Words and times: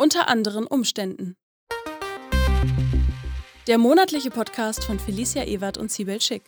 Unter 0.00 0.28
anderen 0.30 0.66
Umständen. 0.66 1.36
Der 3.66 3.76
monatliche 3.76 4.30
Podcast 4.30 4.82
von 4.82 4.98
Felicia 4.98 5.44
Ewert 5.44 5.76
und 5.76 5.92
Sibel 5.92 6.22
Schick. 6.22 6.44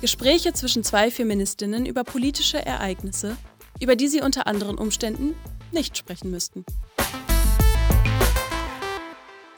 Gespräche 0.00 0.52
zwischen 0.52 0.84
zwei 0.84 1.10
Feministinnen 1.10 1.84
über 1.84 2.04
politische 2.04 2.64
Ereignisse, 2.64 3.36
über 3.80 3.96
die 3.96 4.06
sie 4.06 4.20
unter 4.20 4.46
anderen 4.46 4.78
Umständen 4.78 5.34
nicht 5.72 5.98
sprechen 5.98 6.30
müssten. 6.30 6.64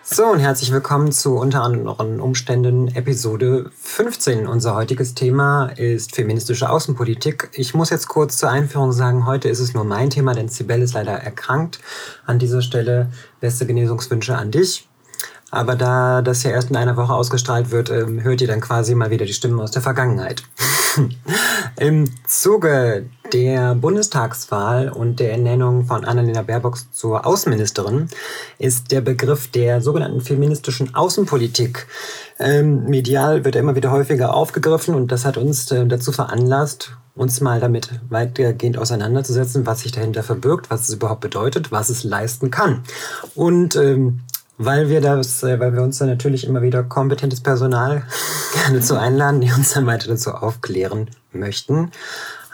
So 0.06 0.26
und 0.26 0.38
herzlich 0.38 0.70
willkommen 0.70 1.12
zu 1.12 1.38
unter 1.38 1.62
anderen 1.62 2.20
Umständen 2.20 2.88
Episode 2.88 3.70
15. 3.74 4.46
Unser 4.46 4.74
heutiges 4.74 5.14
Thema 5.14 5.70
ist 5.76 6.14
feministische 6.14 6.68
Außenpolitik. 6.68 7.48
Ich 7.54 7.72
muss 7.72 7.88
jetzt 7.88 8.06
kurz 8.06 8.36
zur 8.36 8.50
Einführung 8.50 8.92
sagen, 8.92 9.24
heute 9.24 9.48
ist 9.48 9.60
es 9.60 9.72
nur 9.72 9.84
mein 9.84 10.10
Thema, 10.10 10.34
denn 10.34 10.50
Sibel 10.50 10.82
ist 10.82 10.92
leider 10.92 11.12
erkrankt. 11.12 11.80
An 12.26 12.38
dieser 12.38 12.60
Stelle 12.60 13.10
beste 13.40 13.64
Genesungswünsche 13.64 14.36
an 14.36 14.50
dich. 14.50 14.86
Aber 15.50 15.74
da 15.74 16.20
das 16.20 16.42
ja 16.42 16.50
erst 16.50 16.68
in 16.68 16.76
einer 16.76 16.98
Woche 16.98 17.14
ausgestrahlt 17.14 17.70
wird, 17.70 17.88
ähm, 17.88 18.22
hört 18.22 18.42
ihr 18.42 18.48
dann 18.48 18.60
quasi 18.60 18.94
mal 18.94 19.10
wieder 19.10 19.24
die 19.24 19.32
Stimmen 19.32 19.58
aus 19.58 19.70
der 19.70 19.82
Vergangenheit. 19.82 20.42
Im 21.78 22.10
Zuge 22.26 23.06
der 23.34 23.74
Bundestagswahl 23.74 24.88
und 24.88 25.18
der 25.18 25.32
Ernennung 25.32 25.84
von 25.84 26.04
Annalena 26.04 26.42
Baerbock 26.42 26.78
zur 26.92 27.26
Außenministerin 27.26 28.08
ist 28.58 28.92
der 28.92 29.00
Begriff 29.00 29.48
der 29.48 29.80
sogenannten 29.80 30.20
feministischen 30.20 30.94
Außenpolitik 30.94 31.86
ähm, 32.38 32.84
medial 32.84 33.44
wird 33.44 33.54
er 33.54 33.60
immer 33.60 33.76
wieder 33.76 33.92
häufiger 33.92 34.34
aufgegriffen 34.34 34.94
und 34.94 35.12
das 35.12 35.24
hat 35.24 35.36
uns 35.36 35.70
äh, 35.70 35.86
dazu 35.86 36.10
veranlasst, 36.10 36.96
uns 37.14 37.40
mal 37.40 37.60
damit 37.60 37.90
weitergehend 38.08 38.78
auseinanderzusetzen, 38.78 39.66
was 39.66 39.80
sich 39.80 39.92
dahinter 39.92 40.22
verbirgt, 40.22 40.70
was 40.70 40.88
es 40.88 40.94
überhaupt 40.94 41.20
bedeutet, 41.20 41.70
was 41.70 41.90
es 41.90 42.02
leisten 42.02 42.50
kann. 42.50 42.82
Und 43.34 43.76
ähm, 43.76 44.20
weil 44.58 44.88
wir 44.88 45.00
das, 45.00 45.42
äh, 45.42 45.58
weil 45.60 45.74
wir 45.74 45.82
uns 45.82 45.98
dann 45.98 46.08
natürlich 46.08 46.46
immer 46.46 46.62
wieder 46.62 46.82
kompetentes 46.82 47.40
Personal 47.40 48.04
gerne 48.64 48.80
zu 48.80 48.98
einladen, 48.98 49.40
die 49.40 49.52
uns 49.52 49.72
dann 49.72 49.86
weiter 49.86 50.08
dazu 50.08 50.30
aufklären 50.30 51.10
möchten, 51.32 51.90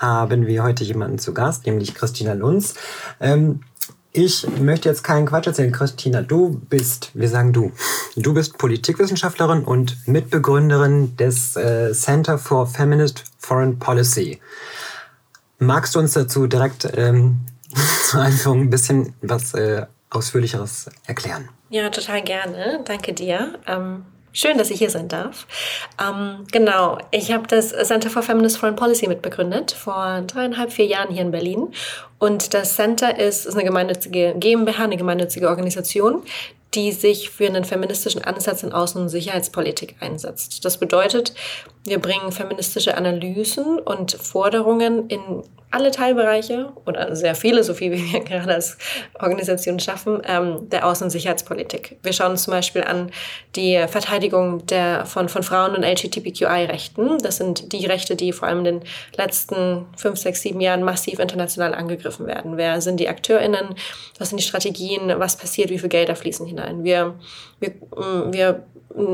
haben 0.01 0.47
wir 0.47 0.63
heute 0.63 0.83
jemanden 0.83 1.19
zu 1.19 1.35
Gast, 1.35 1.67
nämlich 1.67 1.95
Christina 1.95 2.33
Lunz. 2.33 2.75
Ähm, 3.21 3.61
ich 4.13 4.45
möchte 4.59 4.89
jetzt 4.89 5.05
keinen 5.05 5.27
Quatsch 5.27 5.47
erzählen, 5.47 5.71
Christina. 5.71 6.23
Du 6.23 6.61
bist, 6.69 7.11
wir 7.15 7.29
sagen 7.29 7.53
du, 7.53 7.71
du 8.17 8.35
bist 8.35 8.59
Politikwissenschaftlerin 8.59 9.63
und 9.63 9.97
Mitbegründerin 10.09 11.17
des 11.17 11.55
äh, 11.55 11.93
Center 11.93 12.37
for 12.37 12.67
Feminist 12.67 13.25
Foreign 13.39 13.79
Policy. 13.79 14.41
Magst 15.59 15.95
du 15.95 16.01
uns 16.01 16.15
dazu 16.15 16.49
direkt 16.49 16.89
ähm, 16.97 17.41
zur 18.05 18.23
Einführung 18.23 18.63
ein 18.63 18.71
bisschen 18.71 19.15
was 19.21 19.55
äh, 19.55 19.87
Ausführlicheres 20.09 20.91
erklären? 21.07 21.49
Ja, 21.69 21.89
total 21.91 22.23
gerne. 22.23 22.81
Danke 22.85 23.13
dir. 23.13 23.61
Ähm, 23.69 24.05
schön, 24.33 24.59
dass 24.59 24.71
ich 24.71 24.79
hier 24.79 24.91
sein 24.91 25.09
darf. 25.09 25.47
Ähm, 26.01 26.47
genau, 26.53 26.99
ich 27.11 27.33
habe 27.33 27.47
das 27.47 27.71
Center 27.71 28.11
for 28.11 28.23
Feminist 28.23 28.59
Foreign 28.59 28.77
Policy 28.77 29.09
mitbegründet, 29.09 29.73
vor 29.73 30.23
dreieinhalb, 30.27 30.73
vier 30.73 30.87
Jahren 30.87 31.13
hier 31.13 31.23
in 31.23 31.31
Berlin. 31.31 31.73
Und 32.19 32.55
das 32.55 32.77
Center 32.77 33.19
ist, 33.19 33.47
ist 33.47 33.55
eine 33.55 33.65
gemeinnützige 33.65 34.35
GmbH, 34.37 34.85
eine 34.85 34.97
gemeinnützige 34.97 35.49
Organisation, 35.49 36.23
die 36.75 36.93
sich 36.93 37.31
für 37.31 37.47
einen 37.47 37.65
feministischen 37.65 38.23
Ansatz 38.23 38.63
in 38.63 38.73
Außen- 38.73 39.01
und 39.01 39.09
Sicherheitspolitik 39.09 39.97
einsetzt. 40.01 40.65
Das 40.65 40.79
bedeutet, 40.79 41.35
wir 41.85 41.99
bringen 41.99 42.31
feministische 42.31 42.97
Analysen 42.97 43.79
und 43.79 44.13
Forderungen 44.13 45.09
in 45.09 45.43
alle 45.73 45.93
Teilbereiche 45.93 46.73
oder 46.85 47.15
sehr 47.15 47.35
viele, 47.35 47.63
so 47.63 47.75
viel 47.75 47.93
wie 47.93 48.13
wir 48.13 48.21
gerade 48.25 48.55
als 48.55 48.77
Organisation 49.19 49.79
schaffen, 49.79 50.21
ähm, 50.27 50.69
der 50.69 50.85
Außen- 50.85 51.05
und 51.05 51.11
Sicherheitspolitik. 51.11 51.99
Wir 52.03 52.13
schauen 52.13 52.33
uns 52.33 52.43
zum 52.43 52.53
Beispiel 52.53 52.83
an 52.83 53.11
die 53.55 53.83
Verteidigung 53.89 54.67
der, 54.67 55.07
von, 55.07 55.29
von 55.29 55.43
Frauen 55.43 55.77
und 55.77 55.85
LGBTQI-Rechten. 55.85 57.19
Das 57.19 57.37
sind 57.37 57.73
die 57.73 57.87
Rechte, 57.87 58.17
die 58.17 58.33
vor 58.33 58.49
allem 58.49 58.59
in 58.59 58.65
den 58.65 58.81
letzten 59.17 59.87
fünf, 59.97 60.19
sechs, 60.19 60.43
sieben 60.43 60.61
Jahren 60.61 60.83
massiv 60.83 61.21
international 61.21 61.75
angegriffen 61.75 62.27
werden. 62.27 62.57
Wer 62.57 62.81
sind 62.81 62.99
die 62.99 63.09
AkteurInnen? 63.09 63.75
Was 64.19 64.31
sind 64.31 64.39
die 64.39 64.45
Strategien? 64.45 65.13
Was 65.19 65.37
passiert? 65.37 65.71
Wie 65.71 65.79
viel 65.79 65.89
Gelder 65.89 66.17
fließen 66.17 66.47
hinein? 66.47 66.60
Wir, 66.83 67.15
wir, 67.61 67.73
wir 68.31 68.65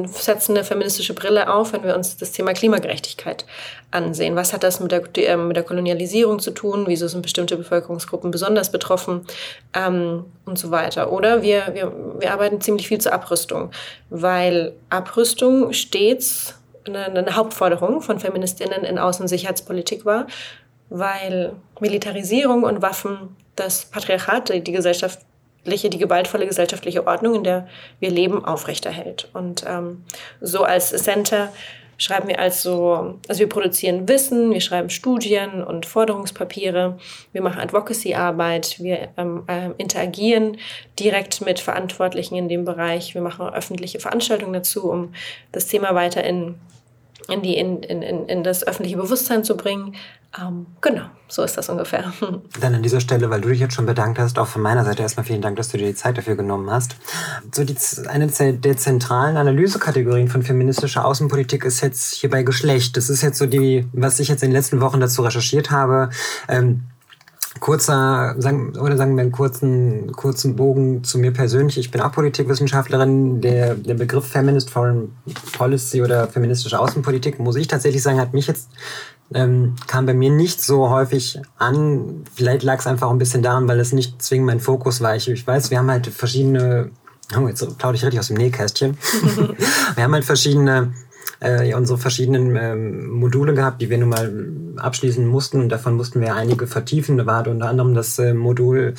setzen 0.07 0.57
eine 0.57 0.65
feministische 0.65 1.13
Brille 1.13 1.53
auf, 1.53 1.73
wenn 1.73 1.85
wir 1.85 1.95
uns 1.95 2.17
das 2.17 2.33
Thema 2.33 2.55
Klimagerechtigkeit 2.55 3.45
ansehen. 3.91 4.35
Was 4.35 4.53
hat 4.53 4.63
das 4.63 4.81
mit 4.81 4.91
der, 4.91 5.03
äh, 5.17 5.37
mit 5.37 5.57
der 5.57 5.65
Kolonialisierung 5.65 6.39
zu 6.39 6.51
tun? 6.51 6.85
Wieso 6.87 7.09
sind 7.09 7.23
bestimmte 7.23 7.57
Bevölkerungsgruppen 7.57 8.31
besonders 8.31 8.73
betroffen? 8.73 9.27
Ähm, 9.75 10.25
und 10.47 10.59
so 10.59 10.71
weiter. 10.71 11.13
Oder 11.13 11.43
wir, 11.43 11.75
wir, 11.75 11.93
wir 12.19 12.33
arbeiten 12.33 12.61
ziemlich 12.61 12.89
viel 12.89 12.99
zur 12.99 13.13
Abrüstung, 13.13 13.71
weil 14.09 14.73
Abrüstung 14.89 15.73
stets 15.73 16.55
eine, 16.87 17.07
eine 17.07 17.37
Hauptforderung 17.37 18.01
von 18.01 18.21
Feministinnen 18.21 18.85
in 18.85 18.99
Außen- 18.99 19.23
und 19.23 19.29
Sicherheitspolitik 19.29 20.05
war, 20.05 20.27
weil 20.89 21.53
Militarisierung 21.81 22.63
und 22.63 22.81
Waffen 22.81 23.37
das 23.57 23.87
Patriarchat, 23.87 24.67
die 24.67 24.73
Gesellschaft 24.73 25.21
die 25.67 25.99
gewaltvolle 25.99 26.47
gesellschaftliche 26.47 27.07
Ordnung, 27.07 27.35
in 27.37 27.45
der 27.45 27.69
wir 28.01 28.11
leben, 28.11 28.45
aufrechterhält. 28.45 29.29
Und 29.33 29.65
ähm, 29.67 30.05
so 30.41 30.63
als 30.63 30.91
Center 30.91 31.53
schreiben 31.99 32.29
wir 32.29 32.39
also, 32.39 33.19
also 33.29 33.41
wir 33.41 33.49
produzieren 33.49 34.09
Wissen, 34.09 34.53
wir 34.53 34.61
schreiben 34.61 34.91
Studien 34.91 35.63
und 35.63 35.87
Forderungspapiere, 35.87 36.99
wir 37.33 37.43
machen 37.43 37.61
Advocacy-Arbeit, 37.61 38.77
wir 38.81 39.09
ähm, 39.17 39.45
äh, 39.47 39.71
interagieren 39.79 40.59
direkt 40.99 41.41
mit 41.41 41.59
Verantwortlichen 41.59 42.37
in 42.37 42.49
dem 42.49 42.65
Bereich, 42.65 43.15
wir 43.15 43.23
machen 43.23 43.49
öffentliche 43.49 44.01
Veranstaltungen 44.01 44.53
dazu, 44.53 44.91
um 44.91 45.15
das 45.53 45.67
Thema 45.67 45.95
weiter 45.95 46.23
in, 46.25 46.57
in, 47.29 47.43
die, 47.43 47.57
in, 47.57 47.83
in, 47.83 48.03
in 48.03 48.45
das 48.45 48.67
öffentliche 48.67 48.97
Bewusstsein 48.97 49.45
zu 49.45 49.57
bringen. 49.57 49.95
Ähm, 50.39 50.67
genau, 50.81 51.05
so 51.29 51.43
ist 51.43 51.57
das 51.57 51.69
ungefähr. 51.69 52.13
Dann 52.61 52.75
an 52.75 52.83
dieser 52.83 53.01
Stelle, 53.01 53.31
weil 53.31 53.41
du 53.41 53.49
dich 53.49 53.61
jetzt 53.61 53.75
schon 53.75 53.87
bedankt 53.87 54.19
hast, 54.19 54.39
auch 54.39 54.47
von 54.47 54.63
meiner 54.63 54.85
Seite 54.85 55.03
erstmal 55.03 55.25
vielen 55.25 55.41
Dank, 55.41 55.57
dass 55.57 55.71
du 55.71 55.79
dir 55.79 55.87
die 55.87 55.95
Zeit 55.95 56.19
dafür 56.19 56.37
genommen 56.37 56.71
hast. 56.71 56.97
So 57.53 57.65
die, 57.65 57.77
eine 58.09 58.27
der 58.29 58.77
zentralen 58.77 59.37
Analysekategorien 59.37 60.29
von 60.29 60.43
feministischer 60.43 61.05
Außenpolitik 61.05 61.65
ist 61.65 61.81
jetzt 61.81 62.15
hierbei 62.15 62.43
Geschlecht. 62.43 62.97
Das 62.97 63.09
ist 63.09 63.23
jetzt 63.23 63.39
so 63.39 63.47
die, 63.47 63.87
was 63.93 64.21
ich 64.21 64.29
jetzt 64.29 64.43
in 64.43 64.51
den 64.51 64.57
letzten 64.57 64.81
Wochen 64.81 65.01
dazu 65.01 65.23
recherchiert 65.23 65.71
habe. 65.71 66.11
Ähm, 66.49 66.83
kurzer, 67.61 68.35
sagen, 68.39 68.77
oder 68.77 68.97
sagen 68.97 69.17
wir 69.17 69.23
einen 69.23 69.33
kurzen, 69.33 70.13
kurzen 70.13 70.57
Bogen 70.57 71.05
zu 71.05 71.19
mir 71.19 71.33
persönlich. 71.33 71.79
Ich 71.79 71.91
bin 71.91 72.01
auch 72.01 72.13
Politikwissenschaftlerin. 72.13 73.41
Der, 73.41 73.75
der 73.75 73.95
Begriff 73.95 74.27
Feminist 74.27 74.71
Foreign 74.71 75.13
Policy 75.57 76.03
oder 76.03 76.29
feministische 76.29 76.79
Außenpolitik, 76.79 77.39
muss 77.39 77.57
ich 77.57 77.69
tatsächlich 77.69 78.03
sagen, 78.03 78.21
hat 78.21 78.33
mich 78.35 78.47
jetzt 78.47 78.69
ähm, 79.35 79.75
kam 79.87 80.07
bei 80.07 80.15
mir 80.15 80.31
nicht 80.31 80.63
so 80.63 80.89
häufig 80.91 81.41
an. 81.59 82.25
Vielleicht 82.35 82.63
lag 82.63 82.79
es 82.79 82.87
einfach 82.87 83.11
ein 83.11 83.19
bisschen 83.19 83.43
daran, 83.43 83.67
weil 83.67 83.81
es 83.81 83.93
nicht 83.93 84.23
zwingend 84.23 84.47
mein 84.47 84.61
Fokus 84.61 85.01
war. 85.01 85.17
Ich, 85.17 85.29
ich 85.29 85.47
weiß, 85.47 85.71
wir 85.71 85.79
haben 85.79 85.91
halt 85.91 86.07
verschiedene, 86.07 86.91
oh, 87.37 87.49
jetzt 87.49 87.61
plaudere 87.79 87.97
ich 87.97 88.05
richtig 88.05 88.21
aus 88.21 88.29
dem 88.29 88.37
Nähkästchen. 88.37 88.97
wir 89.95 90.05
haben 90.05 90.15
halt 90.15 90.25
verschiedene, 90.25 90.93
äh, 91.41 91.75
unsere 91.75 91.99
verschiedenen 91.99 92.57
ähm, 92.57 93.11
Module 93.11 93.55
gehabt, 93.55 93.81
die 93.83 93.91
wir 93.91 93.99
nun 93.99 94.09
mal 94.11 94.49
abschließen 94.77 95.27
mussten 95.27 95.61
und 95.61 95.69
davon 95.69 95.95
mussten 95.95 96.21
wir 96.21 96.35
einige 96.35 96.67
vertiefen. 96.67 97.17
Da 97.17 97.27
war 97.27 97.47
unter 97.47 97.69
anderem 97.69 97.95
das 97.95 98.19
äh, 98.19 98.35
Modul 98.35 98.95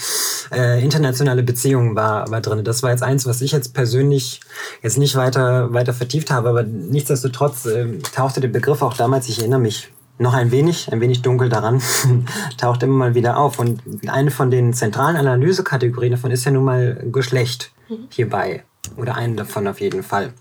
äh, 0.52 0.84
internationale 0.84 1.44
Beziehungen 1.44 1.96
war, 1.96 2.30
war 2.30 2.42
drin. 2.42 2.64
Das 2.64 2.84
war 2.84 2.92
jetzt 2.92 3.04
eins, 3.04 3.26
was 3.26 3.42
ich 3.42 3.52
jetzt 3.52 3.74
persönlich 3.74 4.42
jetzt 4.82 4.98
nicht 4.98 5.16
weiter, 5.16 5.74
weiter 5.74 5.94
vertieft 5.94 6.32
habe, 6.32 6.50
aber 6.50 6.64
nichtsdestotrotz 6.64 7.66
äh, 7.66 8.00
tauchte 8.16 8.42
der 8.42 8.48
Begriff 8.50 8.82
auch 8.82 8.96
damals, 8.96 9.30
ich 9.30 9.40
erinnere 9.40 9.60
mich, 9.60 9.92
noch 10.20 10.34
ein 10.34 10.52
wenig, 10.52 10.92
ein 10.92 11.02
wenig 11.02 11.22
dunkel 11.22 11.50
daran, 11.50 11.82
taucht 12.58 12.84
immer 12.84 12.96
mal 12.96 13.16
wieder 13.16 13.38
auf. 13.38 13.60
Und 13.60 13.82
eine 14.08 14.32
von 14.32 14.50
den 14.50 14.74
zentralen 14.74 15.16
Analysekategorien 15.16 16.14
davon 16.14 16.32
ist 16.32 16.46
ja 16.46 16.52
nun 16.52 16.66
mal 16.66 17.04
Geschlecht 17.12 17.72
mhm. 17.90 18.08
hierbei. 18.10 18.64
Oder 18.96 19.16
eine 19.16 19.36
davon 19.36 19.68
auf 19.68 19.80
jeden 19.80 20.02
Fall. 20.02 20.34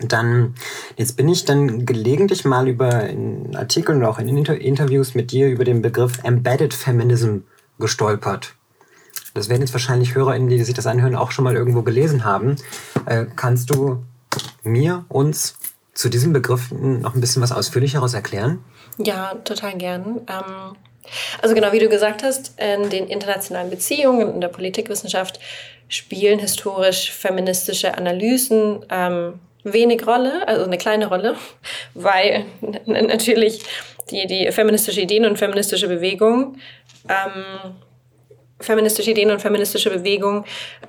Dann, 0.00 0.54
jetzt 0.96 1.16
bin 1.16 1.28
ich 1.28 1.44
dann 1.44 1.86
gelegentlich 1.86 2.44
mal 2.44 2.68
über 2.68 3.08
in 3.08 3.56
Artikeln 3.56 3.98
oder 3.98 4.10
auch 4.10 4.18
in 4.18 4.28
Inter 4.28 4.60
Interviews 4.60 5.14
mit 5.14 5.32
dir 5.32 5.48
über 5.48 5.64
den 5.64 5.80
Begriff 5.80 6.18
Embedded 6.22 6.74
Feminism 6.74 7.38
gestolpert. 7.78 8.54
Das 9.34 9.48
werden 9.48 9.62
jetzt 9.62 9.72
wahrscheinlich 9.72 10.14
HörerInnen, 10.14 10.48
die 10.48 10.62
sich 10.62 10.74
das 10.74 10.86
anhören, 10.86 11.14
auch 11.14 11.30
schon 11.30 11.44
mal 11.44 11.54
irgendwo 11.54 11.82
gelesen 11.82 12.24
haben. 12.24 12.56
Äh, 13.06 13.26
kannst 13.36 13.70
du 13.70 14.04
mir, 14.62 15.04
uns 15.08 15.56
zu 15.94 16.08
diesem 16.08 16.32
Begriff 16.32 16.70
noch 16.72 17.14
ein 17.14 17.20
bisschen 17.20 17.42
was 17.42 17.52
Ausführlicheres 17.52 18.14
erklären? 18.14 18.64
Ja, 18.98 19.34
total 19.44 19.76
gern. 19.76 20.20
Ähm, 20.28 20.76
also 21.42 21.54
genau 21.54 21.72
wie 21.72 21.78
du 21.78 21.88
gesagt 21.88 22.22
hast, 22.22 22.58
in 22.60 22.90
den 22.90 23.06
internationalen 23.06 23.70
Beziehungen, 23.70 24.34
in 24.34 24.40
der 24.40 24.48
Politikwissenschaft 24.48 25.40
spielen 25.88 26.38
historisch 26.38 27.12
feministische 27.12 27.96
Analysen 27.96 28.84
ähm, 28.90 29.34
wenig 29.72 30.06
Rolle, 30.06 30.46
also 30.46 30.64
eine 30.64 30.78
kleine 30.78 31.06
Rolle, 31.08 31.36
weil 31.94 32.46
natürlich 32.86 33.64
die, 34.10 34.26
die 34.26 34.50
feministische 34.52 35.00
Ideen 35.00 35.26
und 35.26 35.36
feministische 35.36 35.88
Bewegung 35.88 36.56
ähm, 37.08 37.74
feministische 38.60 39.10
Ideen 39.10 39.30
und 39.30 39.40
feministische 39.40 39.90
Bewegungen 39.90 40.44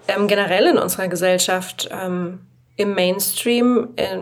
ähm, 0.08 0.28
generell 0.28 0.68
in 0.68 0.78
unserer 0.78 1.08
Gesellschaft 1.08 1.90
ähm, 1.92 2.40
im 2.78 2.94
Mainstream 2.94 3.90
äh, 3.96 4.16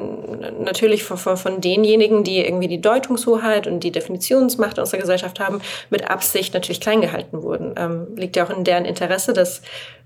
natürlich 0.63 1.03
von, 1.03 1.61
denjenigen, 1.61 2.23
die 2.23 2.39
irgendwie 2.39 2.69
die 2.69 2.79
Deutungshoheit 2.79 3.67
und 3.67 3.81
die 3.81 3.91
Definitionsmacht 3.91 4.79
unserer 4.79 5.01
Gesellschaft 5.01 5.41
haben, 5.41 5.61
mit 5.89 6.09
Absicht 6.09 6.53
natürlich 6.53 6.79
klein 6.79 7.01
gehalten 7.01 7.43
wurden. 7.43 7.75
Ähm, 7.77 8.07
liegt 8.15 8.37
ja 8.37 8.45
auch 8.45 8.49
in 8.49 8.63
deren 8.63 8.85
Interesse, 8.85 9.33
dass 9.33 9.61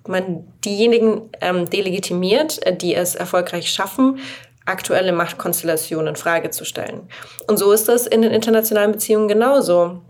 man 0.08 0.48
diejenigen 0.66 1.30
ähm, 1.42 1.70
delegitimiert, 1.70 2.66
äh, 2.66 2.76
die 2.76 2.96
es 2.96 3.14
erfolgreich 3.14 3.70
schaffen, 3.70 4.18
aktuelle 4.66 5.12
Machtkonstellationen 5.12 6.10
in 6.10 6.16
Frage 6.16 6.50
zu 6.50 6.66
stellen. 6.66 7.08
Und 7.48 7.58
so 7.58 7.72
ist 7.72 7.88
das 7.88 8.08
in 8.08 8.24
den 8.24 8.32
internationalen 8.32 8.92
Beziehungen 8.92 9.28
genauso 9.28 10.02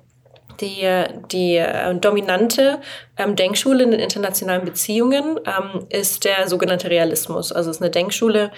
die, 0.61 0.87
die 1.31 1.55
äh, 1.57 1.95
dominante 1.95 2.79
ähm, 3.17 3.35
Denkschule 3.35 3.83
in 3.83 3.91
den 3.91 3.99
internationalen 3.99 4.65
Beziehungen 4.65 5.39
ähm, 5.45 5.85
ist 5.89 6.25
der 6.25 6.47
sogenannte 6.47 6.89
Realismus. 6.89 7.51
Also 7.51 7.69
es 7.69 7.77
ist 7.77 7.81
eine 7.81 7.91
Denkschule, 7.91 8.51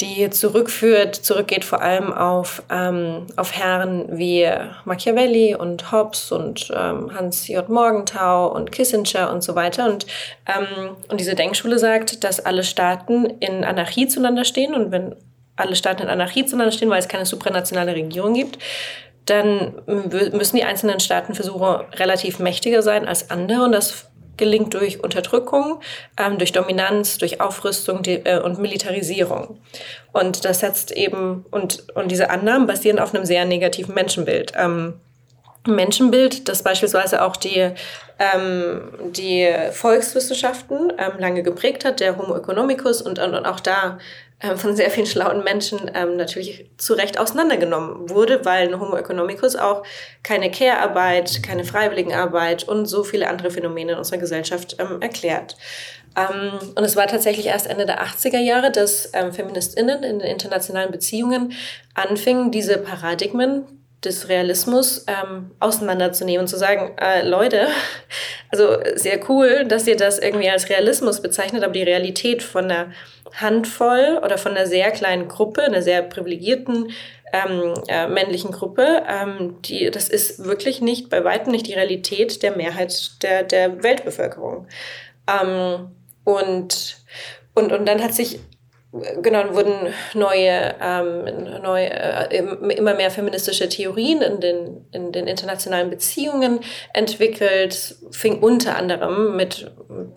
die 0.00 0.30
zurückführt, 0.30 1.16
zurückgeht 1.16 1.64
vor 1.64 1.82
allem 1.82 2.12
auf, 2.12 2.62
ähm, 2.70 3.26
auf 3.36 3.52
Herren 3.52 4.06
wie 4.16 4.48
Machiavelli 4.84 5.56
und 5.56 5.90
Hobbes 5.90 6.30
und 6.30 6.70
ähm, 6.74 7.12
Hans 7.14 7.48
J. 7.48 7.68
Morgenthau 7.68 8.46
und 8.48 8.70
Kissinger 8.70 9.32
und 9.32 9.42
so 9.42 9.56
weiter. 9.56 9.86
Und, 9.86 10.06
ähm, 10.46 10.96
und 11.08 11.18
diese 11.18 11.34
Denkschule 11.34 11.78
sagt, 11.78 12.22
dass 12.22 12.38
alle 12.38 12.62
Staaten 12.62 13.24
in 13.40 13.64
Anarchie 13.64 14.06
zueinander 14.06 14.44
stehen 14.44 14.74
und 14.74 14.92
wenn 14.92 15.16
alle 15.56 15.74
Staaten 15.74 16.02
in 16.02 16.08
Anarchie 16.08 16.46
zueinander 16.46 16.72
stehen, 16.72 16.90
weil 16.90 17.00
es 17.00 17.08
keine 17.08 17.26
supranationale 17.26 17.94
Regierung 17.94 18.34
gibt, 18.34 18.58
dann 19.30 19.74
müssen 19.86 20.56
die 20.56 20.64
einzelnen 20.64 21.00
Staaten 21.00 21.34
versuchen, 21.34 21.84
relativ 21.94 22.38
mächtiger 22.38 22.82
sein 22.82 23.06
als 23.06 23.30
andere. 23.30 23.64
Und 23.64 23.72
das 23.72 24.08
gelingt 24.38 24.72
durch 24.72 25.02
Unterdrückung, 25.02 25.80
ähm, 26.16 26.38
durch 26.38 26.52
Dominanz, 26.52 27.18
durch 27.18 27.40
Aufrüstung 27.40 28.02
die, 28.02 28.24
äh, 28.24 28.40
und 28.40 28.58
Militarisierung. 28.58 29.58
Und 30.12 30.44
das 30.44 30.60
setzt 30.60 30.92
eben, 30.92 31.44
und, 31.50 31.84
und 31.94 32.10
diese 32.10 32.30
Annahmen 32.30 32.66
basieren 32.66 32.98
auf 32.98 33.14
einem 33.14 33.26
sehr 33.26 33.44
negativen 33.44 33.94
Menschenbild. 33.94 34.52
Ähm, 34.56 34.94
Menschenbild, 35.66 36.48
das 36.48 36.62
beispielsweise 36.62 37.22
auch 37.22 37.36
die, 37.36 37.70
ähm, 38.18 38.80
die 39.10 39.52
Volkswissenschaften 39.72 40.92
ähm, 40.96 41.18
lange 41.18 41.42
geprägt 41.42 41.84
hat, 41.84 42.00
der 42.00 42.16
Homo 42.16 42.36
economicus 42.36 43.02
und, 43.02 43.18
und, 43.18 43.34
und 43.34 43.44
auch 43.44 43.60
da 43.60 43.98
von 44.56 44.76
sehr 44.76 44.90
vielen 44.90 45.06
schlauen 45.06 45.42
Menschen 45.42 45.90
ähm, 45.94 46.16
natürlich 46.16 46.70
zu 46.76 46.94
Recht 46.94 47.18
auseinandergenommen 47.18 48.08
wurde, 48.08 48.44
weil 48.44 48.68
ein 48.68 48.80
Homo 48.80 48.96
economicus 48.96 49.56
auch 49.56 49.82
keine 50.22 50.50
Care-Arbeit, 50.50 51.42
keine 51.42 51.64
Freiwilligenarbeit 51.64 52.62
und 52.68 52.86
so 52.86 53.02
viele 53.02 53.28
andere 53.28 53.50
Phänomene 53.50 53.92
in 53.92 53.98
unserer 53.98 54.18
Gesellschaft 54.18 54.76
ähm, 54.78 55.02
erklärt. 55.02 55.56
Ähm, 56.16 56.52
und 56.76 56.84
es 56.84 56.94
war 56.94 57.08
tatsächlich 57.08 57.46
erst 57.46 57.66
Ende 57.66 57.86
der 57.86 58.04
80er 58.04 58.38
Jahre, 58.38 58.70
dass 58.70 59.10
ähm, 59.12 59.32
FeministInnen 59.32 60.04
in 60.04 60.20
den 60.20 60.28
internationalen 60.28 60.92
Beziehungen 60.92 61.52
anfingen, 61.94 62.52
diese 62.52 62.78
Paradigmen 62.78 63.77
des 64.04 64.28
Realismus 64.28 65.04
ähm, 65.08 65.50
auseinanderzunehmen 65.58 66.42
und 66.42 66.48
zu 66.48 66.56
sagen, 66.56 66.96
äh, 67.00 67.26
Leute, 67.26 67.66
also 68.50 68.78
sehr 68.94 69.18
cool, 69.28 69.64
dass 69.66 69.86
ihr 69.86 69.96
das 69.96 70.18
irgendwie 70.18 70.48
als 70.48 70.68
Realismus 70.68 71.20
bezeichnet, 71.20 71.64
aber 71.64 71.72
die 71.72 71.82
Realität 71.82 72.42
von 72.42 72.68
der 72.68 72.92
Handvoll 73.34 74.20
oder 74.24 74.38
von 74.38 74.52
einer 74.52 74.66
sehr 74.66 74.90
kleinen 74.90 75.28
Gruppe, 75.28 75.62
einer 75.62 75.82
sehr 75.82 76.02
privilegierten 76.02 76.90
ähm, 77.32 77.74
äh, 77.88 78.06
männlichen 78.08 78.52
Gruppe, 78.52 79.02
ähm, 79.08 79.60
die, 79.62 79.90
das 79.90 80.08
ist 80.08 80.44
wirklich 80.44 80.80
nicht, 80.80 81.10
bei 81.10 81.24
weitem 81.24 81.52
nicht 81.52 81.66
die 81.66 81.74
Realität 81.74 82.42
der 82.42 82.56
Mehrheit 82.56 83.22
der, 83.22 83.42
der 83.42 83.82
Weltbevölkerung. 83.82 84.66
Ähm, 85.28 85.90
und, 86.24 86.98
und, 87.54 87.72
und 87.72 87.86
dann 87.86 88.02
hat 88.02 88.14
sich 88.14 88.40
genau, 88.92 89.54
wurden 89.54 89.92
neue, 90.14 90.74
ähm, 90.80 91.24
neue 91.62 91.90
äh, 91.90 92.38
immer 92.38 92.94
mehr 92.94 93.10
feministische 93.10 93.68
Theorien 93.68 94.22
in 94.22 94.40
den, 94.40 94.86
in 94.92 95.12
den 95.12 95.26
internationalen 95.26 95.90
Beziehungen 95.90 96.60
entwickelt, 96.94 97.96
fing 98.10 98.40
unter 98.40 98.76
anderem 98.76 99.36
mit 99.36 99.70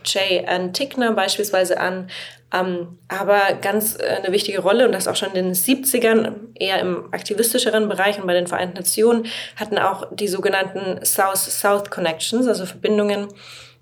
Jay 0.05 0.45
Ann 0.47 0.73
Tickner 0.73 1.13
beispielsweise 1.13 1.79
an, 1.79 2.09
ähm, 2.53 2.99
aber 3.07 3.53
ganz 3.61 3.97
äh, 3.97 4.03
eine 4.03 4.33
wichtige 4.33 4.61
Rolle, 4.61 4.85
und 4.85 4.93
das 4.93 5.07
auch 5.07 5.15
schon 5.15 5.33
in 5.33 5.45
den 5.45 5.53
70ern, 5.53 6.35
eher 6.55 6.79
im 6.79 7.13
aktivistischeren 7.13 7.89
Bereich 7.89 8.19
und 8.19 8.27
bei 8.27 8.33
den 8.33 8.47
Vereinten 8.47 8.77
Nationen, 8.77 9.25
hatten 9.57 9.77
auch 9.77 10.07
die 10.13 10.27
sogenannten 10.27 11.03
South-South 11.03 11.89
Connections, 11.89 12.47
also 12.47 12.65
Verbindungen 12.65 13.27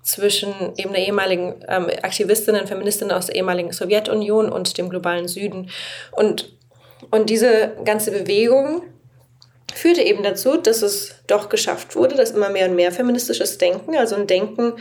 zwischen 0.02 0.52
eben 0.76 0.92
der 0.92 1.06
ehemaligen 1.06 1.56
ähm, 1.68 1.88
Aktivistinnen, 2.02 2.66
Feministinnen 2.66 3.14
aus 3.14 3.26
der 3.26 3.36
ehemaligen 3.36 3.72
Sowjetunion 3.72 4.50
und 4.50 4.78
dem 4.78 4.88
globalen 4.88 5.28
Süden. 5.28 5.70
Und, 6.12 6.56
und 7.10 7.30
diese 7.30 7.72
ganze 7.84 8.10
Bewegung 8.10 8.82
führte 9.74 10.02
eben 10.02 10.22
dazu, 10.22 10.56
dass 10.56 10.82
es 10.82 11.16
doch 11.26 11.48
geschafft 11.48 11.96
wurde, 11.96 12.16
dass 12.16 12.32
immer 12.32 12.48
mehr 12.50 12.68
und 12.68 12.76
mehr 12.76 12.92
feministisches 12.92 13.58
Denken, 13.58 13.96
also 13.96 14.16
ein 14.16 14.26
Denken, 14.26 14.74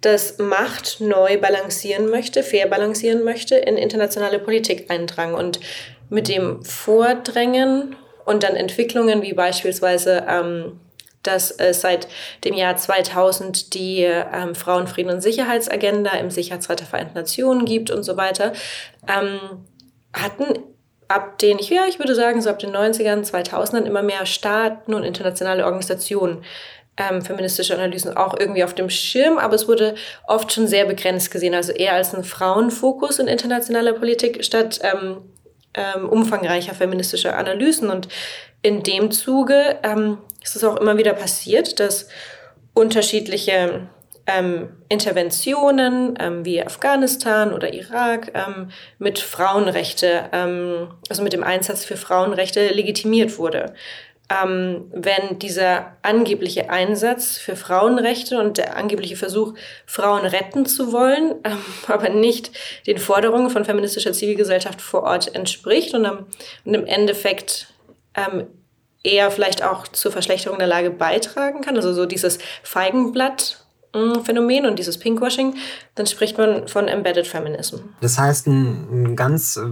das 0.00 0.38
Macht 0.38 1.00
neu 1.00 1.38
balancieren 1.38 2.10
möchte, 2.10 2.42
fair 2.42 2.66
balancieren 2.66 3.24
möchte, 3.24 3.56
in 3.56 3.76
internationale 3.76 4.38
Politik 4.38 4.90
eindrang. 4.90 5.34
Und 5.34 5.60
mit 6.10 6.28
dem 6.28 6.62
Vordrängen 6.62 7.96
und 8.24 8.42
dann 8.42 8.56
Entwicklungen 8.56 9.22
wie 9.22 9.32
beispielsweise, 9.32 10.24
ähm, 10.28 10.80
dass 11.26 11.50
es 11.50 11.80
seit 11.80 12.08
dem 12.44 12.54
Jahr 12.54 12.76
2000 12.76 13.74
die 13.74 14.02
ähm, 14.02 14.54
Frauenfrieden- 14.54 15.12
und 15.12 15.20
Sicherheitsagenda 15.20 16.12
im 16.12 16.30
Sicherheitsrat 16.30 16.80
der 16.80 16.86
Vereinten 16.86 17.14
Nationen 17.14 17.64
gibt 17.64 17.90
und 17.90 18.02
so 18.02 18.16
weiter, 18.16 18.52
ähm, 19.08 19.38
hatten 20.12 20.58
ab 21.08 21.38
den, 21.38 21.58
ja, 21.58 21.86
ich 21.88 21.98
würde 21.98 22.14
sagen, 22.14 22.40
so 22.40 22.50
ab 22.50 22.58
den 22.58 22.74
90ern, 22.74 23.28
2000ern 23.28 23.84
immer 23.84 24.02
mehr 24.02 24.26
Staaten 24.26 24.94
und 24.94 25.04
internationale 25.04 25.64
Organisationen 25.64 26.44
ähm, 26.96 27.22
feministische 27.22 27.74
Analysen 27.74 28.16
auch 28.16 28.38
irgendwie 28.38 28.64
auf 28.64 28.74
dem 28.74 28.88
Schirm, 28.88 29.38
aber 29.38 29.54
es 29.54 29.66
wurde 29.66 29.94
oft 30.26 30.52
schon 30.52 30.68
sehr 30.68 30.84
begrenzt 30.84 31.30
gesehen, 31.30 31.54
also 31.54 31.72
eher 31.72 31.94
als 31.94 32.14
ein 32.14 32.24
Frauenfokus 32.24 33.18
in 33.18 33.26
internationaler 33.26 33.94
Politik 33.94 34.44
statt 34.44 34.80
ähm, 34.82 35.22
ähm, 35.74 36.08
umfangreicher 36.08 36.74
feministischer 36.74 37.36
Analysen. 37.36 37.90
Und 37.90 38.08
in 38.62 38.82
dem 38.82 39.10
Zuge 39.10 39.78
ähm, 39.82 40.18
ist 40.42 40.56
es 40.56 40.64
auch 40.64 40.76
immer 40.76 40.96
wieder 40.96 41.12
passiert, 41.12 41.80
dass 41.80 42.08
unterschiedliche 42.74 43.88
ähm, 44.26 44.70
Interventionen 44.88 46.14
ähm, 46.18 46.44
wie 46.44 46.64
Afghanistan 46.64 47.52
oder 47.52 47.74
Irak 47.74 48.32
ähm, 48.34 48.70
mit 48.98 49.18
Frauenrechte, 49.18 50.30
ähm, 50.32 50.88
also 51.08 51.22
mit 51.22 51.34
dem 51.34 51.42
Einsatz 51.44 51.84
für 51.84 51.96
Frauenrechte 51.96 52.68
legitimiert 52.68 53.38
wurde 53.38 53.74
ähm, 54.30 54.90
wenn 54.90 55.38
dieser 55.38 55.96
angebliche 56.02 56.70
Einsatz 56.70 57.36
für 57.36 57.56
Frauenrechte 57.56 58.38
und 58.38 58.56
der 58.56 58.76
angebliche 58.76 59.16
Versuch, 59.16 59.54
Frauen 59.86 60.24
retten 60.24 60.64
zu 60.66 60.92
wollen, 60.92 61.34
ähm, 61.44 61.58
aber 61.86 62.08
nicht 62.08 62.50
den 62.86 62.98
Forderungen 62.98 63.50
von 63.50 63.64
feministischer 63.64 64.12
Zivilgesellschaft 64.12 64.80
vor 64.80 65.02
Ort 65.02 65.34
entspricht 65.34 65.94
und, 65.94 66.04
ähm, 66.04 66.26
und 66.64 66.74
im 66.74 66.86
Endeffekt 66.86 67.68
ähm, 68.14 68.46
eher 69.02 69.30
vielleicht 69.30 69.62
auch 69.62 69.86
zur 69.88 70.12
Verschlechterung 70.12 70.58
der 70.58 70.68
Lage 70.68 70.90
beitragen 70.90 71.60
kann, 71.60 71.76
also 71.76 71.92
so 71.92 72.06
dieses 72.06 72.38
Feigenblatt 72.62 73.63
Phänomen 74.24 74.66
und 74.66 74.78
dieses 74.78 74.98
Pinkwashing, 74.98 75.54
dann 75.94 76.06
spricht 76.06 76.38
man 76.38 76.68
von 76.68 76.88
Embedded 76.88 77.26
Feminism. 77.26 77.76
Das 78.00 78.18
heißt, 78.18 78.46
ein 78.46 79.16
ganz 79.16 79.56
äh, 79.56 79.62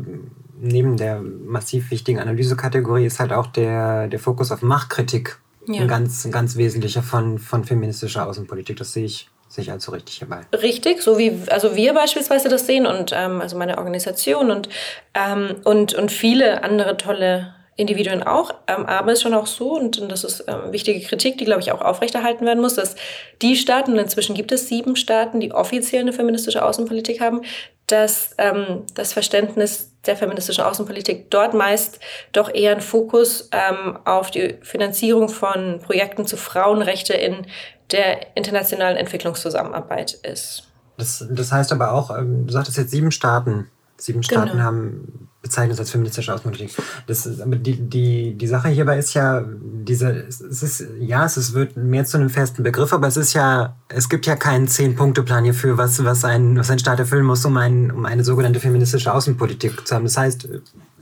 neben 0.60 0.96
der 0.96 1.20
massiv 1.20 1.90
wichtigen 1.90 2.20
Analysekategorie 2.20 3.04
ist 3.04 3.20
halt 3.20 3.32
auch 3.32 3.48
der, 3.48 4.08
der 4.08 4.18
Fokus 4.18 4.52
auf 4.52 4.62
Machtkritik 4.62 5.38
ja. 5.66 5.82
ein, 5.82 5.88
ganz, 5.88 6.24
ein 6.24 6.32
ganz 6.32 6.56
wesentlicher 6.56 7.02
von, 7.02 7.38
von 7.38 7.64
feministischer 7.64 8.26
Außenpolitik. 8.26 8.76
Das 8.76 8.92
sehe 8.92 9.04
ich 9.04 9.28
sehe 9.48 9.64
ich 9.64 9.70
also 9.70 9.92
richtig 9.92 10.16
hierbei. 10.16 10.40
Richtig, 10.62 11.02
so 11.02 11.18
wie 11.18 11.36
also 11.50 11.76
wir 11.76 11.92
beispielsweise 11.92 12.48
das 12.48 12.64
sehen 12.64 12.86
und 12.86 13.12
ähm, 13.14 13.42
also 13.42 13.58
meine 13.58 13.76
Organisation 13.76 14.50
und, 14.50 14.70
ähm, 15.12 15.56
und, 15.64 15.92
und 15.92 16.10
viele 16.10 16.64
andere 16.64 16.96
tolle 16.96 17.52
Individuen 17.76 18.22
auch. 18.22 18.54
Ähm, 18.66 18.86
aber 18.86 19.12
es 19.12 19.18
ist 19.18 19.22
schon 19.22 19.34
auch 19.34 19.46
so, 19.46 19.78
und, 19.78 19.98
und 19.98 20.10
das 20.10 20.24
ist 20.24 20.44
ähm, 20.46 20.72
wichtige 20.72 21.00
Kritik, 21.06 21.38
die, 21.38 21.44
glaube 21.44 21.60
ich, 21.60 21.72
auch 21.72 21.80
aufrechterhalten 21.80 22.44
werden 22.44 22.60
muss, 22.60 22.74
dass 22.74 22.96
die 23.40 23.56
Staaten, 23.56 23.92
und 23.92 23.98
inzwischen 23.98 24.34
gibt 24.34 24.52
es 24.52 24.68
sieben 24.68 24.96
Staaten, 24.96 25.40
die 25.40 25.52
offiziell 25.52 26.02
eine 26.02 26.12
feministische 26.12 26.64
Außenpolitik 26.64 27.20
haben, 27.20 27.42
dass 27.86 28.34
ähm, 28.38 28.84
das 28.94 29.12
Verständnis 29.12 29.90
der 30.06 30.16
feministischen 30.16 30.64
Außenpolitik 30.64 31.30
dort 31.30 31.54
meist 31.54 32.00
doch 32.32 32.52
eher 32.52 32.72
ein 32.72 32.80
Fokus 32.80 33.48
ähm, 33.52 33.98
auf 34.04 34.30
die 34.30 34.58
Finanzierung 34.62 35.28
von 35.28 35.80
Projekten 35.80 36.26
zu 36.26 36.36
Frauenrechte 36.36 37.14
in 37.14 37.46
der 37.90 38.36
internationalen 38.36 38.96
Entwicklungszusammenarbeit 38.96 40.14
ist. 40.14 40.64
Das, 40.98 41.24
das 41.30 41.52
heißt 41.52 41.72
aber 41.72 41.92
auch, 41.92 42.16
ähm, 42.16 42.46
du 42.46 42.52
sagtest 42.52 42.78
jetzt 42.78 42.90
sieben 42.90 43.10
Staaten. 43.10 43.68
Sieben 43.96 44.22
Staaten 44.22 44.52
genau. 44.52 44.64
haben 44.64 45.28
bezeichnest 45.42 45.80
als 45.80 45.90
feministische 45.90 46.32
Außenpolitik. 46.32 46.76
Das 47.08 47.26
ist, 47.26 47.40
aber 47.40 47.56
die, 47.56 47.74
die, 47.74 48.34
die 48.34 48.46
Sache 48.46 48.68
hierbei 48.68 48.98
ist 48.98 49.12
ja, 49.14 49.44
diese, 49.46 50.10
es 50.10 50.40
ist, 50.40 50.86
ja, 51.00 51.24
es 51.26 51.52
wird 51.52 51.76
mehr 51.76 52.04
zu 52.04 52.16
einem 52.16 52.30
festen 52.30 52.62
Begriff, 52.62 52.92
aber 52.92 53.08
es 53.08 53.16
ist 53.16 53.32
ja, 53.34 53.76
es 53.88 54.08
gibt 54.08 54.26
ja 54.26 54.36
keinen 54.36 54.68
Zehn-Punkte-Plan 54.68 55.42
hierfür, 55.44 55.76
was, 55.76 56.02
was, 56.04 56.24
ein, 56.24 56.56
was 56.58 56.70
ein 56.70 56.78
Staat 56.78 57.00
erfüllen 57.00 57.24
muss, 57.24 57.44
um, 57.44 57.56
ein, 57.56 57.90
um 57.90 58.06
eine 58.06 58.22
sogenannte 58.22 58.60
feministische 58.60 59.12
Außenpolitik 59.12 59.86
zu 59.86 59.94
haben. 59.94 60.04
Das 60.04 60.16
heißt, 60.16 60.48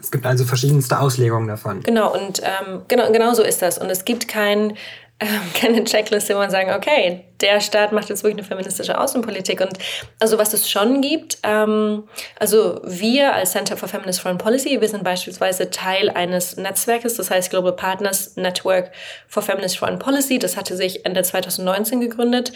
es 0.00 0.11
gibt 0.11 0.25
also 0.25 0.44
verschiedenste 0.44 0.99
Auslegungen 0.99 1.47
davon. 1.47 1.80
Genau, 1.82 2.12
und 2.12 2.40
ähm, 2.42 2.80
genau, 2.88 3.12
genau 3.12 3.35
so 3.35 3.42
ist 3.42 3.61
das. 3.61 3.76
Und 3.76 3.90
es 3.90 4.06
gibt 4.06 4.28
kein 4.28 4.70
ähm, 4.70 4.76
keine 5.55 5.85
Checkliste, 5.85 6.35
wo 6.35 6.39
man 6.39 6.50
sagen, 6.50 6.73
okay, 6.73 7.25
der 7.41 7.61
Staat 7.61 7.93
macht 7.93 8.09
jetzt 8.09 8.23
wirklich 8.23 8.39
eine 8.39 8.47
feministische 8.47 8.99
Außenpolitik. 8.99 9.61
Und 9.61 9.79
also 10.19 10.39
was 10.39 10.55
es 10.55 10.71
schon 10.71 11.00
gibt, 11.03 11.39
ähm, 11.43 12.05
also 12.39 12.81
wir 12.85 13.35
als 13.35 13.53
Center 13.53 13.77
for 13.77 13.89
Feminist 13.89 14.21
Foreign 14.21 14.39
Policy, 14.39 14.81
wir 14.81 14.89
sind 14.89 15.05
beispielsweise 15.05 15.71
Teil 15.71 16.09
eines 16.11 16.57
Netzwerkes, 16.57 17.17
das 17.17 17.31
heißt 17.31 17.50
Global 17.50 17.73
Partners 17.73 18.37
Network 18.37 18.93
for 19.29 19.43
Feminist 19.43 19.79
Foreign 19.79 19.99
Policy. 19.99 20.39
Das 20.39 20.57
hatte 20.57 20.77
sich 20.77 21.05
Ende 21.05 21.23
2019 21.23 22.00
gegründet, 22.00 22.53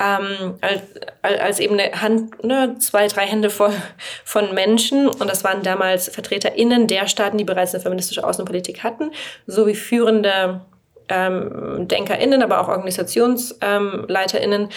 ähm, 0.00 0.58
als, 0.60 0.82
als 1.22 1.60
eben 1.60 1.78
eine 1.78 2.00
Hand, 2.00 2.42
ne, 2.42 2.76
zwei, 2.80 3.06
drei 3.06 3.26
Hände 3.26 3.50
voll 3.50 3.74
von 4.24 4.54
Menschen. 4.54 5.08
Und 5.08 5.28
das 5.28 5.44
waren 5.44 5.62
damals 5.62 6.08
VertreterInnen 6.08 6.88
der 6.88 7.06
Staaten, 7.06 7.38
die 7.38 7.44
bereits 7.44 7.74
eine 7.74 7.82
feministische 7.82 8.24
Außenpolitik 8.24 8.82
hatten, 8.82 9.12
sowie 9.46 9.74
führende 9.74 10.62
ähm, 11.08 11.88
DenkerInnen, 11.88 12.42
aber 12.42 12.60
auch 12.60 12.68
OrganisationsleiterInnen 12.68 14.68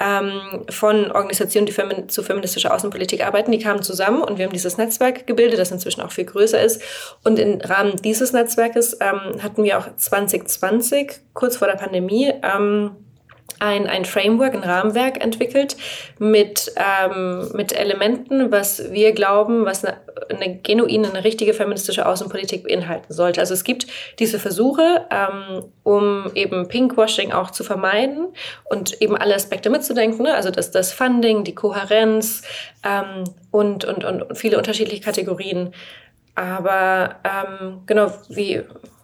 ähm, 0.00 0.64
von 0.70 1.12
Organisationen, 1.12 1.66
die 1.66 1.72
femi 1.72 2.06
zu 2.06 2.22
feministischer 2.22 2.74
Außenpolitik 2.74 3.24
arbeiten, 3.24 3.52
die 3.52 3.58
kamen 3.58 3.82
zusammen 3.82 4.22
und 4.22 4.38
wir 4.38 4.46
haben 4.46 4.52
dieses 4.52 4.78
Netzwerk 4.78 5.26
gebildet, 5.26 5.58
das 5.58 5.70
inzwischen 5.70 6.00
auch 6.00 6.12
viel 6.12 6.24
größer 6.24 6.62
ist. 6.62 6.82
Und 7.22 7.38
im 7.38 7.60
Rahmen 7.60 7.96
dieses 7.96 8.32
Netzwerkes 8.32 8.96
ähm, 9.00 9.42
hatten 9.42 9.62
wir 9.62 9.78
auch 9.78 9.94
2020, 9.94 11.20
kurz 11.34 11.56
vor 11.56 11.68
der 11.68 11.76
Pandemie, 11.76 12.32
ähm, 12.42 12.92
ein, 13.60 13.86
ein 13.86 14.04
Framework, 14.04 14.54
ein 14.54 14.64
Rahmenwerk 14.64 15.22
entwickelt 15.22 15.76
mit, 16.18 16.72
ähm, 16.76 17.48
mit 17.54 17.72
Elementen, 17.72 18.50
was 18.50 18.90
wir 18.90 19.12
glauben, 19.12 19.66
was 19.66 19.84
eine, 19.84 19.98
eine 20.30 20.56
genuine, 20.56 21.10
eine 21.10 21.22
richtige 21.24 21.54
feministische 21.54 22.06
Außenpolitik 22.06 22.64
beinhalten 22.64 23.12
sollte. 23.12 23.40
Also 23.40 23.54
es 23.54 23.62
gibt 23.62 23.86
diese 24.18 24.38
Versuche, 24.38 25.06
ähm, 25.10 25.64
um 25.82 26.30
eben 26.34 26.68
Pinkwashing 26.68 27.32
auch 27.32 27.50
zu 27.50 27.62
vermeiden 27.62 28.28
und 28.64 29.00
eben 29.02 29.16
alle 29.16 29.34
Aspekte 29.34 29.68
mitzudenken, 29.70 30.24
ne? 30.24 30.34
also 30.34 30.50
das, 30.50 30.70
das 30.70 30.92
Funding, 30.92 31.44
die 31.44 31.54
Kohärenz 31.54 32.42
ähm, 32.82 33.24
und, 33.50 33.84
und, 33.84 34.04
und 34.04 34.38
viele 34.38 34.56
unterschiedliche 34.56 35.02
Kategorien. 35.02 35.74
Aber 36.34 37.16
ähm, 37.24 37.82
genau, 37.84 38.10
wie, 38.30 38.62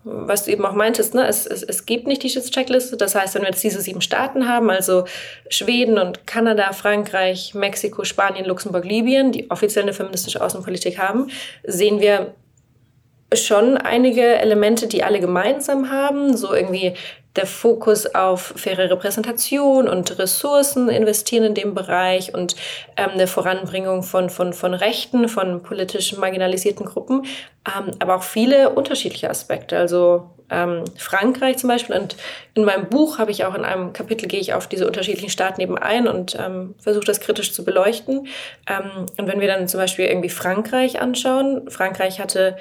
was 0.09 0.45
du 0.45 0.53
eben 0.53 0.65
auch 0.65 0.73
meintest, 0.73 1.15
ne, 1.15 1.27
es, 1.27 1.47
es, 1.47 1.65
es 1.65 1.85
gibt 1.85 2.07
nicht 2.07 2.23
die 2.23 2.29
Checkliste. 2.29 2.97
Das 2.97 3.17
heißt, 3.17 3.35
wenn 3.35 3.43
wir 3.43 3.49
jetzt 3.49 3.65
diese 3.65 3.81
sieben 3.81 4.01
Staaten 4.01 4.49
haben, 4.49 4.71
also 4.71 5.05
Schweden 5.49 5.99
und 5.99 6.29
Kanada, 6.29 6.73
Frankreich, 6.73 7.55
Mexiko, 7.55 8.05
Spanien, 8.05 8.47
Luxemburg, 8.47 8.85
Libyen, 8.85 9.33
die 9.33 9.51
offiziell 9.51 9.83
eine 9.83 9.93
feministische 9.93 10.41
Außenpolitik 10.41 10.99
haben, 10.99 11.29
sehen 11.65 12.01
wir 12.01 12.35
schon 13.35 13.77
einige 13.77 14.23
Elemente, 14.23 14.87
die 14.87 15.03
alle 15.03 15.19
gemeinsam 15.19 15.91
haben, 15.91 16.37
so 16.37 16.55
irgendwie 16.55 16.95
der 17.37 17.47
Fokus 17.47 18.07
auf 18.15 18.55
faire 18.57 18.91
Repräsentation 18.91 19.89
und 19.89 20.19
Ressourcen 20.19 20.89
investieren 20.89 21.45
in 21.45 21.55
dem 21.55 21.75
Bereich 21.75 22.35
und 22.35 22.57
ähm, 22.97 23.11
eine 23.15 23.27
Voranbringung 23.27 24.03
von, 24.03 24.31
von, 24.31 24.53
von 24.53 24.75
Rechten, 24.75 25.29
von 25.29 25.63
politisch 25.63 26.17
marginalisierten 26.17 26.87
Gruppen, 26.87 27.25
ähm, 27.67 27.93
aber 27.99 28.17
auch 28.17 28.23
viele 28.23 28.71
unterschiedliche 28.71 29.31
Aspekte. 29.31 29.77
Also 29.77 30.31
ähm, 30.51 30.85
Frankreich 30.97 31.59
zum 31.59 31.69
Beispiel. 31.69 31.97
Und 31.97 32.17
in 32.55 32.65
meinem 32.65 32.89
Buch 32.89 33.19
habe 33.19 33.31
ich 33.31 33.45
auch 33.45 33.55
in 33.55 33.65
einem 33.65 33.93
Kapitel 33.93 34.29
gehe 34.29 34.41
ich 34.41 34.55
auf 34.55 34.67
diese 34.67 34.87
unterschiedlichen 34.87 35.31
Staaten 35.31 35.61
eben 35.61 35.77
ein 35.77 36.07
und 36.07 36.37
ähm, 36.39 36.75
versuche 36.79 37.05
das 37.05 37.21
kritisch 37.21 37.53
zu 37.53 37.65
beleuchten. 37.65 38.29
Ähm, 38.69 39.07
und 39.17 39.27
wenn 39.27 39.41
wir 39.41 39.49
dann 39.49 39.69
zum 39.69 39.81
Beispiel 39.81 40.07
irgendwie 40.07 40.31
Frankreich 40.31 41.01
anschauen, 41.01 41.69
Frankreich 41.71 42.21
hatte 42.21 42.57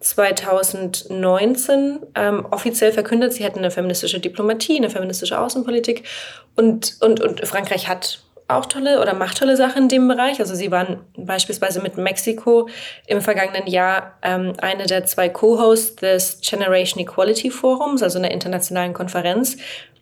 2019 0.00 2.00
ähm, 2.14 2.46
offiziell 2.50 2.92
verkündet, 2.92 3.32
sie 3.32 3.44
hätten 3.44 3.58
eine 3.58 3.70
feministische 3.70 4.20
Diplomatie, 4.20 4.76
eine 4.76 4.90
feministische 4.90 5.38
Außenpolitik. 5.38 6.04
Und, 6.54 6.96
und, 7.00 7.20
und 7.20 7.46
Frankreich 7.46 7.88
hat 7.88 8.20
auch 8.48 8.66
tolle 8.66 9.00
oder 9.00 9.12
macht 9.12 9.38
tolle 9.38 9.56
Sachen 9.56 9.82
in 9.82 9.88
dem 9.88 10.08
Bereich. 10.08 10.40
Also 10.40 10.54
sie 10.54 10.70
waren 10.70 11.04
beispielsweise 11.16 11.80
mit 11.80 11.98
Mexiko 11.98 12.68
im 13.06 13.20
vergangenen 13.20 13.66
Jahr 13.66 14.18
ähm, 14.22 14.54
eine 14.58 14.86
der 14.86 15.04
zwei 15.04 15.28
Co-Hosts 15.28 15.96
des 15.96 16.40
Generation 16.40 17.02
Equality 17.02 17.50
Forums, 17.50 18.02
also 18.02 18.18
einer 18.18 18.30
internationalen 18.30 18.94
Konferenz 18.94 19.58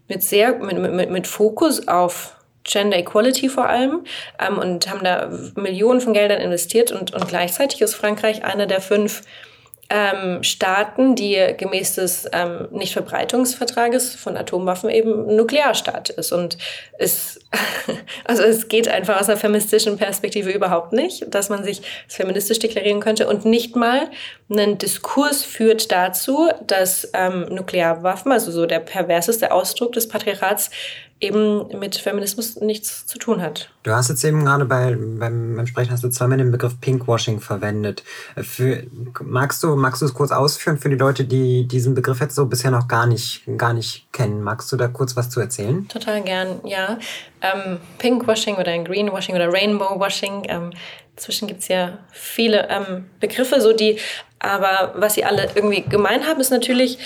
mit 0.08 0.22
sehr 0.22 0.58
mit, 0.58 0.78
mit, 0.78 1.10
mit 1.10 1.26
Fokus 1.26 1.88
auf 1.88 2.36
Gender 2.62 2.98
Equality 2.98 3.48
vor 3.48 3.68
allem 3.68 4.04
ähm, 4.38 4.58
und 4.58 4.90
haben 4.90 5.02
da 5.02 5.28
Millionen 5.56 6.00
von 6.00 6.12
Geldern 6.12 6.40
investiert 6.40 6.92
und, 6.92 7.14
und 7.14 7.28
gleichzeitig 7.28 7.80
ist 7.80 7.94
Frankreich 7.94 8.44
einer 8.44 8.66
der 8.66 8.80
fünf 8.80 9.22
ähm, 9.88 10.42
Staaten, 10.42 11.14
die 11.14 11.54
gemäß 11.56 11.94
des 11.94 12.28
ähm, 12.32 12.68
Nichtverbreitungsvertrages 12.70 14.14
von 14.14 14.36
Atomwaffen 14.36 14.90
eben 14.90 15.36
Nuklearstaat 15.36 16.10
ist. 16.10 16.32
Und 16.32 16.58
es, 16.98 17.40
also 18.24 18.42
es 18.42 18.68
geht 18.68 18.88
einfach 18.88 19.20
aus 19.20 19.28
einer 19.28 19.38
feministischen 19.38 19.96
Perspektive 19.96 20.50
überhaupt 20.50 20.92
nicht, 20.92 21.32
dass 21.32 21.48
man 21.48 21.62
sich 21.62 21.82
als 22.04 22.16
feministisch 22.16 22.58
deklarieren 22.58 23.00
könnte 23.00 23.28
und 23.28 23.44
nicht 23.44 23.76
mal 23.76 24.08
einen 24.50 24.78
Diskurs 24.78 25.44
führt 25.44 25.90
dazu, 25.92 26.48
dass 26.66 27.08
ähm, 27.12 27.46
Nuklearwaffen, 27.50 28.32
also 28.32 28.50
so 28.50 28.66
der 28.66 28.80
perverseste 28.80 29.52
Ausdruck 29.52 29.92
des 29.92 30.08
Patriarchats, 30.08 30.70
eben 31.18 31.78
mit 31.78 31.96
Feminismus 31.96 32.56
nichts 32.60 33.06
zu 33.06 33.18
tun 33.18 33.40
hat. 33.40 33.70
Du 33.84 33.92
hast 33.92 34.08
jetzt 34.10 34.22
eben 34.24 34.44
gerade 34.44 34.66
bei, 34.66 34.94
beim, 34.94 35.56
beim 35.56 35.66
Sprechen 35.66 35.90
hast 35.90 36.04
du 36.04 36.10
zweimal 36.10 36.36
den 36.36 36.50
Begriff 36.50 36.78
Pinkwashing 36.80 37.40
verwendet. 37.40 38.02
Für, 38.36 38.82
magst 39.22 39.62
du 39.62 39.76
magst 39.76 40.02
du 40.02 40.06
es 40.06 40.12
kurz 40.12 40.30
ausführen 40.30 40.76
für 40.76 40.90
die 40.90 40.96
Leute, 40.96 41.24
die 41.24 41.66
diesen 41.66 41.94
Begriff 41.94 42.20
jetzt 42.20 42.34
so 42.34 42.44
bisher 42.46 42.70
noch 42.70 42.86
gar 42.86 43.06
nicht 43.06 43.42
gar 43.56 43.72
nicht 43.72 44.12
kennen? 44.12 44.42
Magst 44.42 44.70
du 44.72 44.76
da 44.76 44.88
kurz 44.88 45.16
was 45.16 45.30
zu 45.30 45.40
erzählen? 45.40 45.88
Total 45.88 46.22
gern, 46.22 46.60
ja. 46.64 46.98
Ähm, 47.40 47.78
Pinkwashing 47.98 48.56
oder 48.56 48.76
Greenwashing 48.78 49.34
oder 49.34 49.50
Rainbowwashing. 49.50 50.42
Ähm, 50.48 50.70
inzwischen 51.12 51.48
gibt 51.48 51.62
es 51.62 51.68
ja 51.68 51.98
viele 52.12 52.68
ähm, 52.68 53.06
Begriffe, 53.20 53.62
so 53.62 53.72
die, 53.72 53.98
aber 54.38 54.92
was 54.96 55.14
sie 55.14 55.24
alle 55.24 55.48
irgendwie 55.54 55.80
gemein 55.80 56.26
haben, 56.26 56.40
ist 56.40 56.50
natürlich 56.50 56.98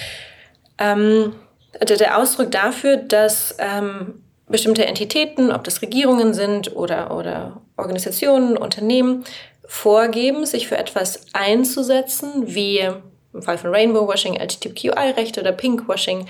ähm, 0.79 1.33
der 1.79 2.19
Ausdruck 2.19 2.51
dafür, 2.51 2.97
dass 2.97 3.55
ähm, 3.59 4.23
bestimmte 4.49 4.87
Entitäten, 4.87 5.53
ob 5.53 5.65
das 5.65 5.81
Regierungen 5.83 6.35
sind 6.35 6.75
oder, 6.75 7.17
oder 7.17 7.61
Organisationen, 7.77 8.57
Unternehmen, 8.57 9.25
vorgeben, 9.67 10.47
sich 10.47 10.67
für 10.67 10.77
etwas 10.77 11.27
einzusetzen, 11.33 12.55
wie 12.55 12.89
im 13.33 13.43
Fall 13.43 13.59
von 13.59 13.75
Rainbowwashing, 13.75 14.37
LGBTQI-Rechte 14.37 15.41
oder 15.41 15.53
Pinkwashing, 15.53 16.27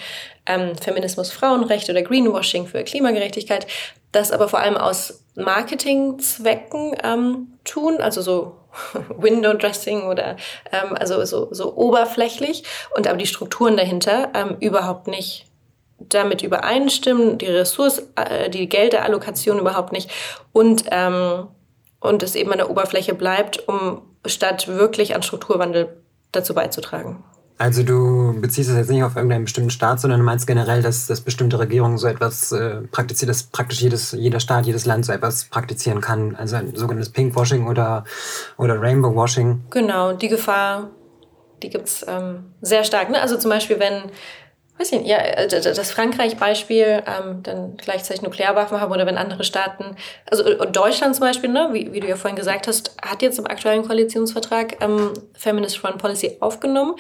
ähm, 0.46 0.76
Feminismus, 0.76 1.32
Frauenrechte 1.32 1.92
oder 1.92 2.02
Greenwashing 2.02 2.66
für 2.66 2.84
Klimagerechtigkeit, 2.84 3.66
das 4.12 4.32
aber 4.32 4.48
vor 4.48 4.60
allem 4.60 4.76
aus 4.76 5.24
Marketingzwecken 5.36 6.96
ähm, 7.02 7.48
tun, 7.64 8.00
also 8.00 8.20
so 8.20 8.56
Window 9.16 9.54
Dressing 9.54 10.02
oder 10.02 10.36
ähm, 10.72 10.94
also 10.98 11.24
so, 11.24 11.48
so 11.52 11.74
oberflächlich 11.74 12.64
und 12.94 13.06
aber 13.06 13.16
die 13.16 13.26
Strukturen 13.26 13.76
dahinter 13.76 14.30
ähm, 14.34 14.56
überhaupt 14.60 15.06
nicht 15.06 15.46
damit 15.98 16.42
übereinstimmen, 16.42 17.38
die 17.38 17.46
Ressource, 17.46 18.02
äh, 18.16 18.48
die 18.48 18.68
Gelderallokation 18.68 19.58
überhaupt 19.58 19.92
nicht 19.92 20.10
und, 20.52 20.84
ähm, 20.90 21.48
und 22.00 22.22
es 22.22 22.34
eben 22.34 22.50
an 22.52 22.58
der 22.58 22.70
Oberfläche 22.70 23.14
bleibt, 23.14 23.68
um 23.68 24.02
statt 24.26 24.68
wirklich 24.68 25.14
an 25.14 25.22
Strukturwandel 25.22 25.99
dazu 26.32 26.54
beizutragen. 26.54 27.24
Also 27.60 27.82
du 27.82 28.40
beziehst 28.40 28.70
es 28.70 28.76
jetzt 28.76 28.88
nicht 28.88 29.04
auf 29.04 29.16
irgendeinen 29.16 29.44
bestimmten 29.44 29.68
Staat, 29.68 30.00
sondern 30.00 30.20
du 30.20 30.24
meinst 30.24 30.46
generell, 30.46 30.80
dass, 30.80 31.06
dass 31.06 31.20
bestimmte 31.20 31.58
Regierungen 31.58 31.98
so 31.98 32.06
etwas 32.06 32.52
äh, 32.52 32.80
praktizieren, 32.90 33.28
dass 33.28 33.42
praktisch 33.42 33.82
jedes, 33.82 34.12
jeder 34.12 34.40
Staat, 34.40 34.64
jedes 34.64 34.86
Land 34.86 35.04
so 35.04 35.12
etwas 35.12 35.44
praktizieren 35.44 36.00
kann. 36.00 36.34
Also 36.36 36.56
ein 36.56 36.74
sogenanntes 36.74 37.12
Pinkwashing 37.12 37.66
oder, 37.66 38.04
oder 38.56 38.80
Rainbowwashing. 38.80 39.64
Genau, 39.68 40.14
die 40.14 40.28
Gefahr, 40.28 40.88
die 41.62 41.68
gibt's 41.68 42.02
ähm, 42.08 42.54
sehr 42.62 42.82
stark. 42.82 43.10
Ne? 43.10 43.20
Also 43.20 43.36
zum 43.36 43.50
Beispiel, 43.50 43.78
wenn 43.78 44.04
weiß 44.80 44.92
ich 44.92 45.00
nicht, 45.00 45.10
ja, 45.10 45.18
äh, 45.18 45.46
das 45.48 45.92
Frankreich-Beispiel, 45.92 47.02
ähm, 47.06 47.42
dann 47.42 47.76
gleichzeitig 47.76 48.22
Nuklearwaffen 48.22 48.80
haben 48.80 48.92
oder 48.92 49.06
wenn 49.06 49.18
andere 49.18 49.44
Staaten, 49.44 49.96
also 50.30 50.44
äh, 50.44 50.66
Deutschland 50.70 51.14
zum 51.14 51.26
Beispiel, 51.26 51.50
ne, 51.50 51.68
wie, 51.72 51.92
wie 51.92 52.00
du 52.00 52.08
ja 52.08 52.16
vorhin 52.16 52.36
gesagt 52.36 52.66
hast, 52.66 52.96
hat 53.02 53.22
jetzt 53.22 53.38
im 53.38 53.46
aktuellen 53.46 53.86
Koalitionsvertrag 53.86 54.82
ähm, 54.82 55.12
Feminist 55.34 55.78
Foreign 55.78 55.98
Policy 55.98 56.38
aufgenommen 56.40 56.94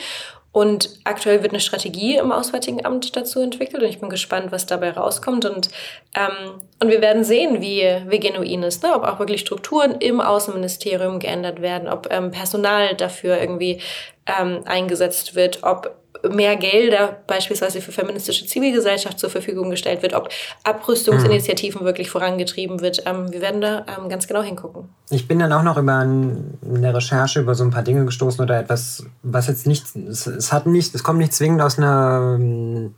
Und 0.52 0.98
aktuell 1.04 1.42
wird 1.42 1.52
eine 1.52 1.60
Strategie 1.60 2.16
im 2.16 2.32
Auswärtigen 2.32 2.84
Amt 2.84 3.14
dazu 3.14 3.40
entwickelt 3.40 3.82
und 3.82 3.88
ich 3.88 4.00
bin 4.00 4.10
gespannt, 4.10 4.50
was 4.50 4.66
dabei 4.66 4.90
rauskommt. 4.90 5.44
Und, 5.44 5.68
ähm, 6.16 6.60
und 6.80 6.88
wir 6.88 7.00
werden 7.00 7.22
sehen, 7.22 7.60
wie, 7.62 7.86
wie 8.08 8.18
genuin 8.18 8.64
ist, 8.64 8.82
ne? 8.82 8.92
ob 8.94 9.04
auch 9.04 9.20
wirklich 9.20 9.42
Strukturen 9.42 9.92
im 10.00 10.20
Außenministerium 10.20 11.20
geändert 11.20 11.62
werden, 11.62 11.88
ob 11.88 12.08
ähm, 12.10 12.32
Personal 12.32 12.96
dafür 12.96 13.38
irgendwie 13.40 13.80
ähm, 14.26 14.62
eingesetzt 14.64 15.36
wird, 15.36 15.62
ob 15.62 15.99
mehr 16.28 16.56
Gelder 16.56 17.18
beispielsweise 17.26 17.80
für 17.80 17.92
feministische 17.92 18.46
Zivilgesellschaft 18.46 19.18
zur 19.18 19.30
Verfügung 19.30 19.70
gestellt 19.70 20.02
wird, 20.02 20.14
ob 20.14 20.28
Abrüstungsinitiativen 20.64 21.82
mhm. 21.82 21.86
wirklich 21.86 22.10
vorangetrieben 22.10 22.80
wird. 22.80 23.02
Ähm, 23.06 23.32
wir 23.32 23.40
werden 23.40 23.60
da 23.60 23.86
ähm, 23.86 24.08
ganz 24.08 24.26
genau 24.26 24.42
hingucken. 24.42 24.88
Ich 25.10 25.26
bin 25.26 25.38
dann 25.38 25.52
auch 25.52 25.62
noch 25.62 25.76
über 25.76 25.96
ein, 25.96 26.58
eine 26.64 26.94
Recherche 26.94 27.40
über 27.40 27.54
so 27.54 27.64
ein 27.64 27.70
paar 27.70 27.82
Dinge 27.82 28.04
gestoßen 28.04 28.42
oder 28.42 28.58
etwas, 28.58 29.04
was 29.22 29.48
jetzt 29.48 29.66
nicht, 29.66 29.84
es, 29.96 30.26
es 30.26 30.52
hat 30.52 30.66
nicht, 30.66 30.94
es 30.94 31.02
kommt 31.02 31.18
nicht 31.18 31.32
zwingend 31.32 31.62
aus 31.62 31.78
einer 31.78 32.36
ähm, 32.38 32.94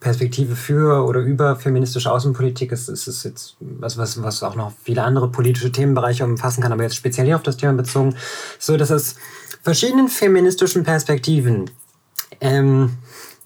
Perspektive 0.00 0.54
für 0.56 1.04
oder 1.04 1.20
über 1.20 1.56
feministische 1.56 2.12
Außenpolitik. 2.12 2.70
Es, 2.72 2.88
es 2.88 3.08
ist 3.08 3.24
jetzt 3.24 3.56
was, 3.60 3.96
was, 3.96 4.22
was 4.22 4.42
auch 4.42 4.54
noch 4.54 4.72
viele 4.82 5.02
andere 5.02 5.30
politische 5.30 5.72
Themenbereiche 5.72 6.24
umfassen 6.24 6.62
kann, 6.62 6.72
aber 6.72 6.82
jetzt 6.82 6.96
speziell 6.96 7.26
hier 7.26 7.36
auf 7.36 7.42
das 7.42 7.56
Thema 7.56 7.72
bezogen, 7.72 8.14
so 8.58 8.76
dass 8.76 8.90
es 8.90 9.16
verschiedenen 9.62 10.08
feministischen 10.08 10.84
Perspektiven 10.84 11.70
ähm, 12.40 12.96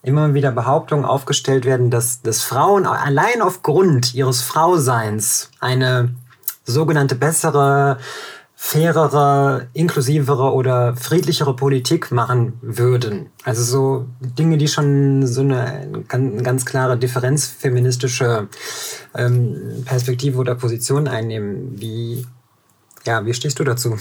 immer 0.03 0.35
wieder 0.35 0.51
Behauptungen 0.53 1.05
aufgestellt 1.05 1.65
werden, 1.65 1.91
dass, 1.91 2.23
dass 2.23 2.43
Frauen 2.43 2.87
allein 2.87 3.43
aufgrund 3.43 4.15
ihres 4.15 4.43
Frauseins 4.43 5.51
eine 5.61 6.15
sogenannte 6.65 7.17
bessere, 7.17 7.99
fairere, 8.55 9.69
inklusivere 9.73 10.53
oder 10.53 10.95
friedlichere 10.97 11.57
Politik 11.57 12.13
machen 12.13 12.55
würden. 12.61 13.31
Also 13.45 13.63
so 13.63 14.07
Dinge, 14.21 14.59
die 14.59 14.69
schon 14.69 15.27
so 15.27 15.41
eine 15.41 16.05
ganz, 16.09 16.65
klare 16.67 16.99
differenzfeministische 16.99 18.49
ähm, 19.15 19.83
Perspektive 19.87 20.39
oder 20.39 20.55
Position 20.55 21.09
einnehmen. 21.09 21.81
Wie, 21.81 22.27
ja, 23.07 23.25
wie 23.25 23.35
stehst 23.35 23.59
du 23.59 23.65
dazu? 23.65 23.99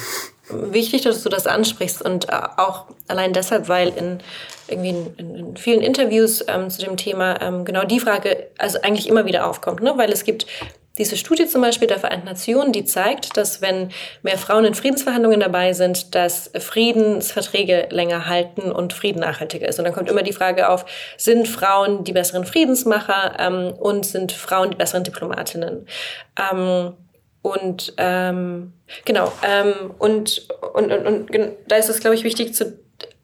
Wichtig, 0.50 1.04
dass 1.04 1.22
du 1.22 1.30
das 1.30 1.46
ansprichst 1.46 2.02
und 2.02 2.30
äh, 2.30 2.42
auch 2.58 2.86
allein 3.08 3.34
deshalb, 3.34 3.70
weil 3.70 3.90
in 3.90 4.20
irgendwie 4.68 4.90
in, 5.18 5.36
in 5.36 5.58
vielen 5.58 5.82
Interviews 5.82 6.44
ähm, 6.48 6.70
zu 6.70 6.82
dem 6.82 6.98
Thema 6.98 7.42
ähm, 7.42 7.66
genau 7.66 7.84
die 7.84 8.00
Frage 8.00 8.48
also 8.58 8.82
eigentlich 8.82 9.08
immer 9.08 9.26
wieder 9.26 9.48
aufkommt, 9.48 9.82
ne? 9.82 9.94
weil 9.96 10.12
es 10.12 10.24
gibt 10.24 10.46
diese 10.98 11.16
Studie 11.16 11.48
zum 11.48 11.62
Beispiel 11.62 11.88
der 11.88 11.98
Vereinten 11.98 12.26
Nationen, 12.26 12.74
die 12.74 12.84
zeigt, 12.84 13.38
dass 13.38 13.62
wenn 13.62 13.90
mehr 14.22 14.38
Frauen 14.38 14.66
in 14.66 14.76
Friedensverhandlungen 14.76 15.40
dabei 15.40 15.72
sind, 15.72 16.14
dass 16.14 16.52
Friedensverträge 16.60 17.88
länger 17.90 18.28
halten 18.28 18.72
und 18.72 18.92
Frieden 18.92 19.22
nachhaltiger 19.22 19.70
ist. 19.70 19.80
Und 19.80 19.86
dann 19.86 19.94
kommt 19.94 20.10
immer 20.10 20.24
die 20.24 20.34
Frage 20.34 20.68
auf, 20.68 20.86
sind 21.18 21.48
Frauen 21.48 22.04
die 22.04 22.12
besseren 22.12 22.46
Friedensmacher 22.46 23.38
ähm, 23.40 23.74
und 23.80 24.06
sind 24.06 24.34
Frauen 24.34 24.72
die 24.72 24.76
besseren 24.76 25.06
Diplomatinnen? 25.06 25.88
Ähm, 26.52 26.94
und 27.42 27.94
ähm, 27.98 28.74
genau, 29.06 29.32
ähm, 29.48 29.94
und, 29.98 30.48
und, 30.74 30.92
und, 30.92 31.08
und 31.08 31.52
da 31.68 31.78
ist 31.78 31.90
es, 31.90 32.00
glaube 32.00 32.16
ich, 32.16 32.24
wichtig 32.24 32.54
zu 32.54 32.78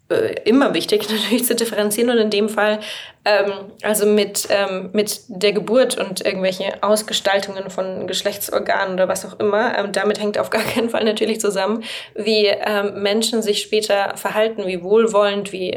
äh, 0.08 0.36
immer 0.46 0.76
wichtig 0.76 1.10
natürlich 1.10 1.46
zu 1.46 1.56
differenzieren 1.56 2.12
und 2.12 2.18
in 2.18 2.30
dem 2.30 2.48
Fall 2.48 2.80
ähm, 3.26 3.52
also 3.82 4.06
mit, 4.06 4.48
ähm, 4.52 4.92
mit 4.94 5.22
der 5.28 5.52
Geburt 5.52 5.98
und 5.98 6.24
irgendwelche 6.24 6.84
Ausgestaltungen 6.84 7.72
von 7.72 8.06
Geschlechtsorganen 8.06 8.94
oder 8.94 9.08
was 9.08 9.26
auch 9.26 9.40
immer, 9.40 9.78
ähm, 9.78 9.92
damit 9.92 10.22
hängt 10.22 10.38
auf 10.38 10.50
gar 10.52 10.62
keinen 10.62 10.92
Fall 10.92 11.04
natürlich 11.04 11.42
zusammen, 11.42 11.84
wie 12.14 12.46
ähm, 12.46 13.02
Menschen 13.02 13.42
sich 13.42 13.62
später 13.62 14.16
verhalten, 14.16 14.68
wie 14.68 14.84
wohlwollend, 14.84 15.52
wie, 15.52 15.76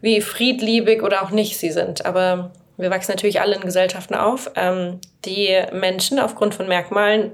wie 0.00 0.20
friedliebig 0.20 1.02
oder 1.02 1.22
auch 1.22 1.30
nicht 1.30 1.58
sie 1.58 1.72
sind. 1.72 2.06
Aber 2.06 2.52
wir 2.76 2.90
wachsen 2.90 3.10
natürlich 3.10 3.40
alle 3.40 3.56
in 3.56 3.62
Gesellschaften 3.62 4.14
auf, 4.14 4.50
ähm, 4.54 5.00
die 5.24 5.60
Menschen 5.72 6.20
aufgrund 6.20 6.54
von 6.54 6.68
Merkmalen 6.68 7.32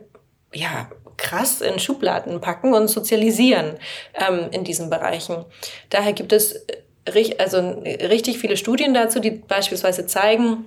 ja, 0.57 0.89
krass 1.17 1.61
in 1.61 1.79
Schubladen 1.79 2.41
packen 2.41 2.75
und 2.75 2.89
sozialisieren 2.89 3.79
ähm, 4.15 4.49
in 4.51 4.65
diesen 4.65 4.91
Bereichen. 4.91 5.45
Daher 5.91 6.13
gibt 6.13 6.33
es 6.33 6.67
also 7.39 7.59
richtig 7.85 8.39
viele 8.39 8.57
Studien 8.57 8.93
dazu, 8.93 9.21
die 9.21 9.31
beispielsweise 9.31 10.07
zeigen, 10.07 10.67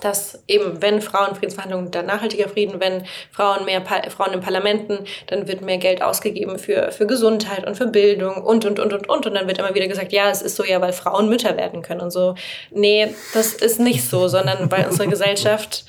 dass 0.00 0.42
eben, 0.48 0.82
wenn 0.82 1.00
Frauen 1.00 1.34
Friedensverhandlungen, 1.34 1.90
dann 1.92 2.06
nachhaltiger 2.06 2.48
Frieden, 2.48 2.80
wenn 2.80 3.04
Frauen 3.30 3.64
mehr 3.64 3.80
pa 3.80 4.02
Frauen 4.10 4.32
in 4.32 4.40
Parlamenten, 4.40 4.98
dann 5.28 5.46
wird 5.46 5.62
mehr 5.62 5.78
Geld 5.78 6.02
ausgegeben 6.02 6.58
für, 6.58 6.90
für 6.90 7.06
Gesundheit 7.06 7.66
und 7.66 7.76
für 7.76 7.86
Bildung 7.86 8.42
und, 8.42 8.64
und, 8.64 8.80
und, 8.80 8.92
und, 8.92 9.08
und. 9.08 9.26
Und 9.26 9.34
dann 9.34 9.46
wird 9.46 9.58
immer 9.58 9.74
wieder 9.74 9.86
gesagt, 9.86 10.12
ja, 10.12 10.28
es 10.30 10.42
ist 10.42 10.56
so 10.56 10.64
ja, 10.64 10.80
weil 10.80 10.92
Frauen 10.92 11.28
Mütter 11.28 11.56
werden 11.56 11.82
können 11.82 12.00
und 12.00 12.10
so. 12.10 12.34
Nee, 12.70 13.14
das 13.32 13.54
ist 13.54 13.78
nicht 13.78 14.04
so, 14.08 14.26
sondern 14.26 14.70
weil 14.70 14.86
unsere 14.86 15.08
Gesellschaft 15.08 15.84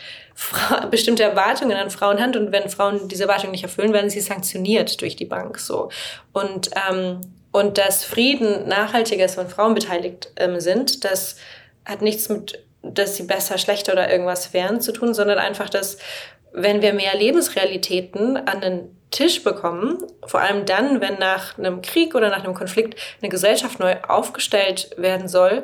Bestimmte 0.91 1.23
Erwartungen 1.23 1.77
an 1.77 1.89
Frauen 1.89 2.19
hat 2.19 2.35
und 2.35 2.51
wenn 2.51 2.69
Frauen 2.69 3.07
diese 3.07 3.23
Erwartungen 3.23 3.51
nicht 3.51 3.63
erfüllen, 3.63 3.93
werden 3.93 4.09
sie 4.09 4.19
sanktioniert 4.19 5.01
durch 5.01 5.15
die 5.15 5.25
Bank 5.25 5.59
so. 5.59 5.89
Und 6.31 6.71
ähm, 6.89 7.21
und 7.53 7.77
dass 7.77 8.03
Frieden 8.03 8.67
nachhaltiger 8.67 9.25
ist, 9.25 9.37
wenn 9.37 9.47
Frauen 9.47 9.75
beteiligt 9.75 10.31
ähm, 10.37 10.59
sind, 10.59 11.05
das 11.05 11.37
hat 11.85 12.01
nichts 12.01 12.27
mit, 12.27 12.65
dass 12.81 13.15
sie 13.15 13.23
besser, 13.23 13.59
schlechter 13.59 13.93
oder 13.93 14.11
irgendwas 14.11 14.53
wären 14.53 14.81
zu 14.81 14.91
tun, 14.91 15.13
sondern 15.13 15.37
einfach, 15.37 15.69
dass 15.69 15.99
wenn 16.51 16.81
wir 16.81 16.93
mehr 16.93 17.15
Lebensrealitäten 17.15 18.37
an 18.37 18.61
den 18.61 18.97
Tisch 19.11 19.43
bekommen, 19.43 19.99
vor 20.25 20.41
allem 20.41 20.65
dann, 20.65 20.99
wenn 20.99 21.19
nach 21.19 21.57
einem 21.59 21.83
Krieg 21.83 22.15
oder 22.15 22.29
nach 22.29 22.43
einem 22.43 22.55
Konflikt 22.55 22.99
eine 23.21 23.29
Gesellschaft 23.29 23.79
neu 23.79 23.97
aufgestellt 24.07 24.89
werden 24.97 25.27
soll, 25.27 25.63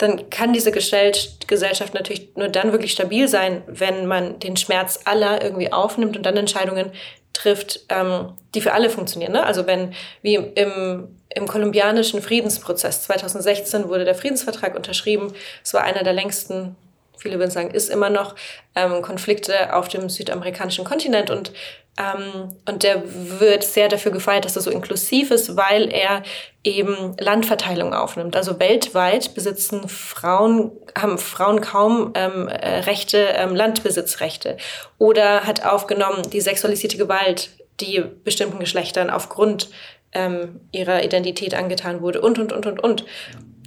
dann 0.00 0.30
kann 0.30 0.54
diese 0.54 0.72
Gesellschaft 0.72 1.92
natürlich 1.92 2.34
nur 2.34 2.48
dann 2.48 2.72
wirklich 2.72 2.92
stabil 2.92 3.28
sein, 3.28 3.62
wenn 3.66 4.06
man 4.06 4.38
den 4.38 4.56
Schmerz 4.56 5.00
aller 5.04 5.42
irgendwie 5.42 5.72
aufnimmt 5.72 6.16
und 6.16 6.24
dann 6.24 6.38
Entscheidungen 6.38 6.90
trifft, 7.34 7.80
ähm, 7.90 8.32
die 8.54 8.62
für 8.62 8.72
alle 8.72 8.88
funktionieren. 8.88 9.32
Ne? 9.32 9.44
Also 9.44 9.66
wenn, 9.66 9.92
wie 10.22 10.36
im, 10.36 11.08
im 11.28 11.46
kolumbianischen 11.46 12.22
Friedensprozess 12.22 13.02
2016 13.02 13.88
wurde 13.88 14.06
der 14.06 14.14
Friedensvertrag 14.14 14.74
unterschrieben. 14.74 15.34
Es 15.62 15.74
war 15.74 15.82
einer 15.82 16.02
der 16.02 16.14
längsten 16.14 16.76
viele 17.20 17.38
würden 17.38 17.50
sagen, 17.50 17.70
ist 17.70 17.90
immer 17.90 18.10
noch 18.10 18.34
ähm, 18.74 19.02
Konflikte 19.02 19.74
auf 19.74 19.88
dem 19.88 20.08
südamerikanischen 20.08 20.84
Kontinent 20.84 21.30
und 21.30 21.52
ähm, 21.98 22.56
und 22.66 22.82
der 22.82 23.02
wird 23.40 23.64
sehr 23.64 23.88
dafür 23.88 24.12
gefeiert, 24.12 24.44
dass 24.44 24.56
er 24.56 24.62
so 24.62 24.70
inklusiv 24.70 25.30
ist, 25.30 25.56
weil 25.56 25.92
er 25.92 26.22
eben 26.62 27.14
Landverteilung 27.18 27.92
aufnimmt. 27.92 28.36
Also 28.36 28.58
weltweit 28.58 29.34
besitzen 29.34 29.88
Frauen, 29.88 30.72
haben 30.96 31.18
Frauen 31.18 31.60
kaum 31.60 32.12
ähm, 32.14 32.48
äh, 32.48 32.80
Rechte, 32.80 33.18
ähm, 33.18 33.54
Landbesitzrechte. 33.54 34.56
Oder 34.98 35.46
hat 35.46 35.64
aufgenommen 35.64 36.22
die 36.30 36.40
sexualisierte 36.40 36.96
Gewalt, 36.96 37.50
die 37.80 38.02
bestimmten 38.24 38.60
Geschlechtern 38.60 39.10
aufgrund 39.10 39.68
ähm, 40.12 40.60
ihrer 40.72 41.04
Identität 41.04 41.54
angetan 41.54 42.00
wurde 42.00 42.20
und, 42.20 42.38
und, 42.38 42.52
und, 42.52 42.66
und, 42.66 42.80
und. 42.80 43.04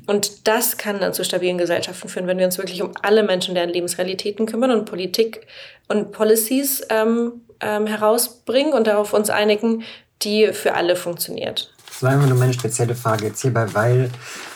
Und 0.05 0.47
das 0.47 0.77
kann 0.77 0.99
dann 0.99 1.13
zu 1.13 1.23
stabilen 1.23 1.57
Gesellschaften 1.57 2.09
führen, 2.09 2.27
wenn 2.27 2.37
wir 2.37 2.45
uns 2.45 2.57
wirklich 2.57 2.81
um 2.81 2.91
alle 3.01 3.23
Menschen, 3.23 3.55
deren 3.55 3.69
Lebensrealitäten 3.69 4.45
kümmern 4.45 4.71
und 4.71 4.85
Politik 4.85 5.47
und 5.87 6.11
Policies 6.11 6.81
ähm, 6.89 7.41
ähm, 7.61 7.87
herausbringen 7.87 8.73
und 8.73 8.87
darauf 8.87 9.13
uns 9.13 9.29
einigen, 9.29 9.83
die 10.21 10.51
für 10.53 10.73
alle 10.73 10.95
funktioniert. 10.95 11.73
Das 11.87 12.03
war 12.03 12.13
immer 12.13 12.27
nur 12.27 12.37
meine 12.37 12.53
spezielle 12.53 12.95
Frage 12.95 13.27
jetzt 13.27 13.41
hierbei, 13.41 13.67
weil, 13.73 14.09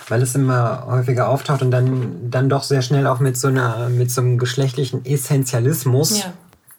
weil 0.10 0.22
es 0.22 0.36
immer 0.36 0.86
häufiger 0.88 1.30
auftaucht 1.30 1.62
und 1.62 1.72
dann, 1.72 2.30
dann 2.30 2.50
doch 2.50 2.64
sehr 2.64 2.82
schnell 2.82 3.08
auch 3.08 3.20
mit 3.20 3.38
so, 3.38 3.48
einer, 3.48 3.90
mit 3.90 4.12
so 4.12 4.22
einem 4.22 4.38
geschlechtlichen 4.38 5.06
Essentialismus. 5.06 6.20
Ja 6.20 6.34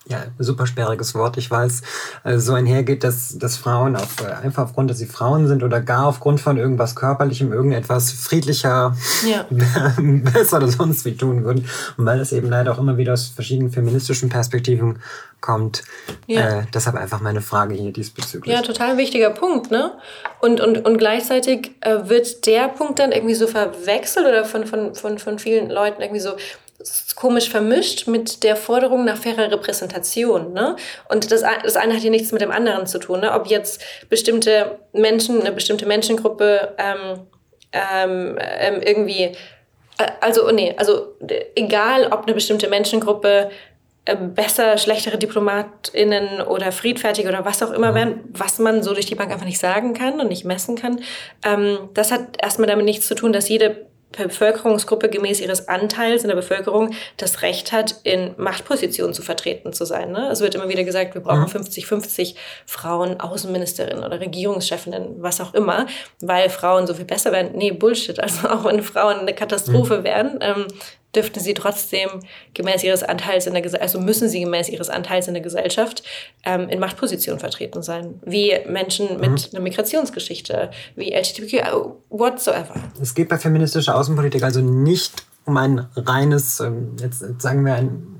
ja, 0.09 0.25
super 0.38 0.66
sperriges 0.66 1.14
Wort, 1.14 1.37
ich 1.37 1.51
weiß, 1.51 1.83
äh, 2.25 2.38
so 2.38 2.55
einhergeht, 2.55 3.05
dass, 3.05 3.37
dass 3.38 3.57
Frauen 3.57 3.94
auf, 3.94 4.23
äh, 4.23 4.33
einfach 4.44 4.64
aufgrund, 4.64 4.90
dass 4.90 4.99
sie 4.99 5.07
Frauen 5.07 5.47
sind 5.47 5.62
oder 5.62 5.81
gar 5.81 6.07
aufgrund 6.07 6.40
von 6.40 6.57
irgendwas 6.57 6.97
Körperlichem 6.97 7.53
irgendetwas 7.53 8.11
friedlicher, 8.11 8.97
ja. 9.27 9.44
besser 9.99 10.57
oder 10.57 10.68
sonst 10.68 11.05
wie 11.05 11.16
tun 11.16 11.44
würden. 11.44 11.66
Und 11.97 12.07
weil 12.07 12.21
es 12.21 12.33
eben 12.33 12.49
leider 12.49 12.73
auch 12.73 12.79
immer 12.79 12.97
wieder 12.97 13.12
aus 13.12 13.27
verschiedenen 13.27 13.71
feministischen 13.71 14.31
Perspektiven 14.31 14.99
kommt. 15.40 15.83
Ja. 16.27 16.61
Äh, 16.61 16.62
deshalb 16.73 16.97
einfach 16.97 17.21
meine 17.21 17.42
Frage 17.42 17.75
hier 17.75 17.92
diesbezüglich. 17.92 18.55
Ja, 18.55 18.62
total 18.62 18.97
wichtiger 18.97 19.31
Punkt, 19.31 19.71
ne? 19.71 19.92
Und, 20.40 20.61
und, 20.61 20.87
und 20.87 20.99
gleichzeitig 20.99 21.73
äh, 21.81 22.09
wird 22.09 22.47
der 22.47 22.68
Punkt 22.68 22.99
dann 22.99 23.12
irgendwie 23.12 23.35
so 23.35 23.47
verwechselt 23.47 24.27
oder 24.27 24.44
von, 24.44 24.66
von, 24.66 24.94
von, 24.94 25.18
von 25.18 25.38
vielen 25.38 25.71
Leuten 25.71 26.01
irgendwie 26.01 26.21
so 26.21 26.33
komisch 27.17 27.51
vermischt 27.51 28.07
mit 28.07 28.45
der 28.45 28.57
Forderung 28.57 29.05
nach 29.05 29.17
fairer 29.17 29.51
Repräsentation. 29.51 30.53
Ne? 30.53 30.77
Und 31.09 31.31
das, 31.33 31.43
das 31.62 31.77
eine 31.77 31.95
hat 31.95 32.01
hier 32.01 32.11
nichts 32.11 32.31
mit 32.33 32.41
dem 32.41 32.53
anderen 32.53 32.87
zu 32.87 32.99
tun. 32.99 33.21
Ne? 33.21 33.33
Ob 33.33 33.49
jetzt 33.49 33.83
bestimmte 34.09 34.79
Menschen, 34.93 35.41
eine 35.41 35.53
bestimmte 35.53 35.87
Menschengruppe 35.87 36.75
ähm, 36.79 37.27
ähm, 37.73 38.38
ähm 38.38 38.81
irgendwie, 38.83 39.25
äh, 39.99 40.07
also 40.21 40.47
oh 40.47 40.53
nee, 40.53 40.75
also 40.79 41.17
egal 41.57 42.07
ob 42.12 42.23
eine 42.23 42.35
bestimmte 42.35 42.69
Menschengruppe 42.69 43.51
ähm, 44.07 44.33
besser, 44.33 44.79
schlechtere 44.79 45.19
DiplomatInnen 45.19 46.41
oder 46.41 46.73
friedfertige 46.73 47.29
oder 47.29 47.45
was 47.45 47.62
auch 47.62 47.73
immer 47.73 47.95
werden, 47.95 48.21
was 48.33 48.59
man 48.59 48.83
so 48.83 48.95
durch 48.95 49.07
die 49.07 49.17
Bank 49.17 49.33
einfach 49.33 49.45
nicht 49.45 49.59
sagen 49.59 49.93
kann 49.95 50.21
und 50.21 50.29
nicht 50.29 50.45
messen 50.45 50.77
kann. 50.77 51.01
Ähm, 51.45 51.91
das 51.93 52.12
hat 52.12 52.41
erstmal 52.41 52.69
damit 52.69 52.87
nichts 52.87 53.07
zu 53.07 53.14
tun, 53.14 53.33
dass 53.33 53.49
jede 53.49 53.88
Bevölkerungsgruppe 54.12 55.09
gemäß 55.09 55.40
ihres 55.40 55.68
Anteils 55.68 56.23
in 56.23 56.29
der 56.29 56.37
Bevölkerung 56.37 56.94
das 57.18 57.42
Recht 57.42 57.73
hat, 57.73 57.97
in 58.05 58.35
Machtpositionen 58.37 59.14
zu 59.14 59.23
vertreten 59.23 59.73
zu 59.73 59.85
sein. 59.85 60.12
Ne? 60.12 60.29
Es 60.31 60.40
wird 60.40 60.55
immer 60.55 60.68
wieder 60.68 60.85
gesagt, 60.85 61.14
wir 61.14 61.21
brauchen 61.21 61.47
50-50 61.47 62.33
mhm. 62.33 62.38
Frauen, 62.66 63.21
Außenministerinnen 63.21 64.03
oder 64.03 64.21
Regierungschefinnen, 64.21 65.23
was 65.23 65.40
auch 65.40 65.55
immer, 65.55 65.87
weil 66.21 66.49
Frauen 66.49 66.87
so 66.87 66.94
viel 66.94 67.05
besser 67.05 67.33
werden. 67.33 67.53
Nee, 67.55 67.73
Bullshit. 67.73 68.18
Also 68.21 68.49
auch 68.49 68.64
wenn 68.64 68.83
Frauen 68.83 69.21
eine 69.21 69.35
Katastrophe 69.35 69.99
mhm. 69.99 70.05
wären, 70.05 70.38
ähm, 70.40 70.66
dürften 71.14 71.40
sie 71.40 71.55
trotzdem 71.55 72.09
gemäß 72.55 72.85
ihres 72.85 73.03
Anteils 73.03 73.47
in 73.47 73.55
der 73.55 73.62
Gesellschaft, 73.62 73.94
also 73.94 74.01
müssen 74.01 74.29
sie 74.29 74.40
gemäß 74.40 74.68
ihres 74.68 74.90
Anteils 74.90 75.27
in 75.29 75.35
der 75.35 75.42
Gesellschaft 75.42 76.03
ähm, 76.44 76.68
in 76.68 76.81
Machtpositionen 76.81 77.40
vertreten 77.40 77.83
sein. 77.83 78.21
Wie 78.25 78.55
Menschen 78.66 79.14
mhm. 79.14 79.21
mit 79.21 79.51
einer 79.53 79.62
Migrationsgeschichte, 79.62 80.71
wie 80.97 81.14
LGBTQ, 81.14 81.55
äh, 81.55 81.64
whatsoever. 82.11 82.75
Es 83.01 83.14
geht 83.14 83.29
bei 83.29 83.38
feministischer 83.38 83.97
Außenpolitik 83.97 84.42
also 84.42 84.61
nicht 84.61 85.25
um 85.44 85.57
ein 85.57 85.87
reines, 85.97 86.61
ähm, 86.61 86.97
jetzt 87.01 87.25
sagen 87.40 87.64
wir 87.64 87.75
ein 87.75 88.18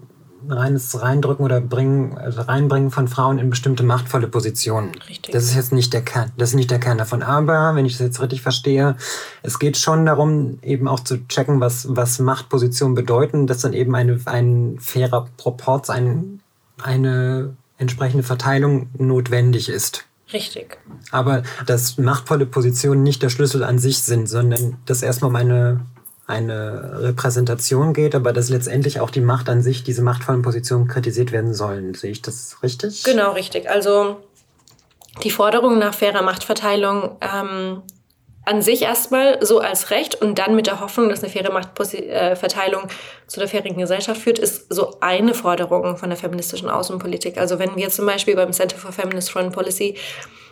reines 0.51 1.01
Reindrücken 1.01 1.45
oder 1.45 1.61
bringen, 1.61 2.17
also 2.19 2.43
Reinbringen 2.43 2.91
von 2.91 3.09
Frauen 3.09 3.39
in 3.39 3.51
bestimmte 3.51 3.83
machtvolle 3.83 4.29
Positionen. 4.29 4.93
Richtig. 5.09 5.33
Das 5.33 5.45
ist 5.45 5.55
jetzt 5.55 5.73
nicht 5.73 5.93
der 5.93 6.03
Kern. 6.03 6.33
Das 6.37 6.51
ist 6.51 6.55
nicht 6.55 6.71
der 6.71 6.81
Kern 6.81 6.99
davon. 6.99 7.23
Aber, 7.23 7.75
wenn 7.75 7.87
ich 7.87 7.99
das 7.99 8.07
jetzt 8.07 8.21
richtig 8.21 8.43
verstehe, 8.43 8.97
es 9.43 9.59
geht 9.59 9.77
schon 9.77 10.07
darum, 10.07 10.59
eben 10.63 10.89
auch 10.89 11.01
zu 11.01 11.27
checken, 11.29 11.61
was, 11.61 11.87
was 11.91 12.19
Machtpositionen 12.19 12.95
bedeuten, 12.95 13.47
dass 13.47 13.61
dann 13.61 13.73
eben 13.73 13.95
eine, 13.95 14.21
ein 14.27 14.79
fairer 14.81 15.29
Proporz, 15.37 15.91
ein, 15.91 16.41
eine 16.83 17.57
entsprechende 17.79 18.25
Verteilung 18.25 18.89
notwendig 18.99 19.69
ist. 19.69 20.05
Richtig. 20.33 20.79
Aber 21.11 21.43
dass 21.67 21.97
machtvolle 21.97 22.47
Positionen 22.47 23.03
nicht 23.03 23.23
der 23.23 23.31
Schlüssel 23.31 23.65
an 23.65 23.79
sich 23.79 24.01
sind, 24.01 24.29
sondern 24.29 24.77
dass 24.85 25.03
erstmal 25.03 25.31
um 25.31 25.37
eine 26.29 27.03
Repräsentation 27.03 27.95
geht, 27.95 28.15
aber 28.15 28.33
dass 28.35 28.51
letztendlich 28.51 29.01
auch 29.01 29.11
die 29.11 29.23
Macht 29.23 29.49
an 29.49 29.63
sich, 29.63 29.83
diese 29.83 30.03
machtvollen 30.03 30.43
Positionen 30.43 30.87
kritisiert 30.87 31.33
werden 31.33 31.55
sollen. 31.55 31.95
Sehe 31.95 32.11
ich 32.11 32.23
das 32.23 32.63
richtig? 32.63 33.03
Genau, 33.03 33.33
richtig. 33.33 33.69
Also 33.69 34.19
die 35.25 35.31
Forderung 35.31 35.79
nach 35.79 35.95
fairer 35.95 36.21
Machtverteilung 36.21 37.17
ähm, 37.23 37.83
an 38.45 38.61
sich 38.61 38.83
erstmal 38.83 39.45
so 39.45 39.61
als 39.61 39.91
Recht 39.91 40.21
und 40.21 40.39
dann 40.39 40.55
mit 40.55 40.67
der 40.67 40.81
Hoffnung, 40.81 41.09
dass 41.09 41.23
eine 41.23 41.33
faire 41.33 41.51
Machtverteilung 41.51 42.85
äh, 42.85 43.27
zu 43.27 43.41
der 43.41 43.49
fairen 43.49 43.79
Gesellschaft 43.79 44.21
führt, 44.21 44.39
ist 44.39 44.73
so 44.73 44.99
eine 45.01 45.33
Forderung 45.33 45.97
von 45.97 46.11
der 46.11 46.19
feministischen 46.19 46.69
Außenpolitik. 46.69 47.39
Also 47.39 47.59
wenn 47.59 47.75
wir 47.75 47.89
zum 47.89 48.05
Beispiel 48.05 48.37
beim 48.37 48.53
Center 48.53 48.77
for 48.77 48.93
Feminist 48.93 49.31
Foreign 49.31 49.51
Policy 49.51 49.97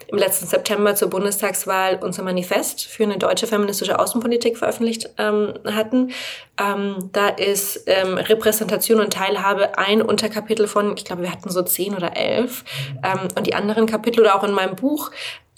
im 0.09 0.19
letzten 0.19 0.47
September 0.47 0.95
zur 0.95 1.11
Bundestagswahl 1.11 1.99
unser 2.03 2.23
Manifest 2.23 2.85
für 2.87 3.05
eine 3.05 3.19
deutsche 3.19 3.47
feministische 3.47 3.99
Außenpolitik 3.99 4.57
veröffentlicht 4.59 5.11
ähm, 5.19 5.55
hatten. 5.67 6.13
Ähm, 6.61 7.11
da 7.13 7.29
ist 7.29 7.85
ähm, 7.87 8.19
Repräsentation 8.19 9.01
und 9.01 9.13
Teilhabe 9.13 9.79
ein 9.79 10.03
Unterkapitel 10.03 10.69
von, 10.69 10.97
ich 10.97 11.05
glaube, 11.05 11.23
wir 11.23 11.33
hatten 11.33 11.51
so 11.51 11.63
zehn 11.63 11.95
oder 11.95 12.17
elf. 12.17 12.65
Ähm, 13.03 13.29
und 13.37 13.47
die 13.47 13.55
anderen 13.55 13.87
Kapitel 13.87 14.21
oder 14.21 14.37
auch 14.37 14.45
in 14.45 14.53
meinem 14.53 14.77
Buch 14.77 15.11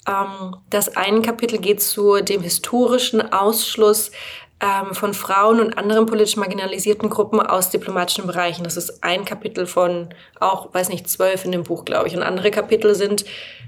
ähm, 0.07 0.55
das 0.69 0.95
eine 0.95 1.21
Kapitel 1.21 1.59
geht 1.59 1.81
zu 1.81 2.21
dem 2.21 2.41
historischen 2.41 3.31
Ausschluss 3.31 4.11
ähm, 4.61 4.93
von 4.93 5.13
Frauen 5.13 5.59
und 5.59 5.77
anderen 5.77 6.05
politisch 6.05 6.35
marginalisierten 6.35 7.09
Gruppen 7.09 7.39
aus 7.39 7.69
diplomatischen 7.69 8.27
Bereichen. 8.27 8.63
Das 8.63 8.77
ist 8.77 9.03
ein 9.03 9.25
Kapitel 9.25 9.65
von 9.65 10.09
auch, 10.39 10.73
weiß 10.73 10.89
nicht, 10.89 11.09
zwölf 11.09 11.45
in 11.45 11.51
dem 11.51 11.63
Buch, 11.63 11.85
glaube 11.85 12.07
ich. 12.07 12.15
Und 12.15 12.23
andere 12.23 12.51
Kapitel 12.51 12.95
sind 12.95 13.25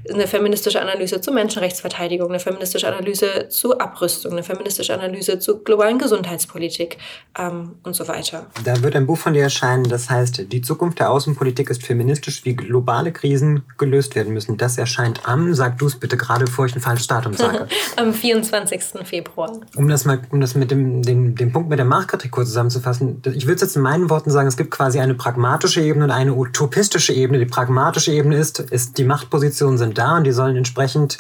eine 0.10 0.28
feministische 0.28 0.82
Analyse 0.82 1.22
zur 1.22 1.34
Menschenrechtsverteidigung, 1.34 2.30
eine 2.30 2.40
feministische 2.40 2.88
Analyse 2.88 3.50
zu 3.50 3.78
Abrüstung, 3.80 4.32
eine 4.32 4.44
feministische 4.44 4.94
Analyse 4.94 5.40
zur 5.40 5.64
globalen 5.64 6.00
Gesundheitspolitik 6.00 6.98
ähm, 7.38 7.76
und 7.84 7.96
so 7.96 8.08
weiter. 8.08 8.48
Da 8.64 8.82
wird 8.82 8.96
ein 8.96 9.06
Buch 9.06 9.18
von 9.18 9.34
dir 9.34 9.44
erscheinen, 9.44 9.84
das 9.84 10.10
heißt, 10.10 10.52
die 10.52 10.62
Zukunft 10.62 11.00
der 11.00 11.12
Außenpolitik 11.12 11.70
ist 11.70 11.84
feministisch, 11.84 12.44
wie 12.46 12.56
globale 12.56 13.12
Krisen 13.12 13.64
gelöst 13.78 14.16
werden 14.16 14.34
müssen. 14.34 14.58
Das 14.58 14.78
erscheint 14.78 15.22
am, 15.26 15.54
sag 15.54 15.78
du 15.78 15.88
es 15.88 15.96
bitte 15.96 16.18
gerade, 16.18 16.46
bevor 16.46 16.66
ich 16.66 16.76
ein 16.76 16.82
falsches 16.82 17.08
Datum 17.08 17.34
sage. 17.34 17.68
am 17.96 18.14
24. 18.14 18.82
Februar. 19.04 19.60
Um 19.76 19.88
das 19.88 20.06
mal, 20.06 20.22
um 20.32 20.42
das 20.42 20.56
mit 20.56 20.72
dem, 20.72 20.81
dem, 21.04 21.36
dem 21.36 21.52
Punkt 21.52 21.70
mit 21.70 21.78
der 21.78 21.86
Machtkritik 21.86 22.32
kurz 22.32 22.48
zusammenzufassen, 22.48 23.22
ich 23.26 23.46
würde 23.46 23.56
es 23.56 23.62
jetzt 23.62 23.76
in 23.76 23.84
meinen 23.84 24.10
Worten 24.10 24.32
sagen, 24.32 24.48
es 24.48 24.58
gibt 24.58 24.72
quasi 24.72 25.00
eine 25.00 25.14
pragmatische 25.14 25.82
Ebene 25.82 26.06
und 26.06 26.12
eine 26.12 26.34
utopistische 26.34 27.14
Ebene. 27.14 27.38
Die 27.38 27.46
pragmatische 27.46 28.12
Ebene 28.12 28.38
ist, 28.38 28.60
ist 28.60 28.98
die 28.98 29.04
Machtpositionen 29.04 29.78
sind 29.78 29.92
sind 29.92 29.98
da 29.98 30.18
und 30.18 30.24
die 30.24 30.32
sollen 30.32 30.56
entsprechend, 30.56 31.18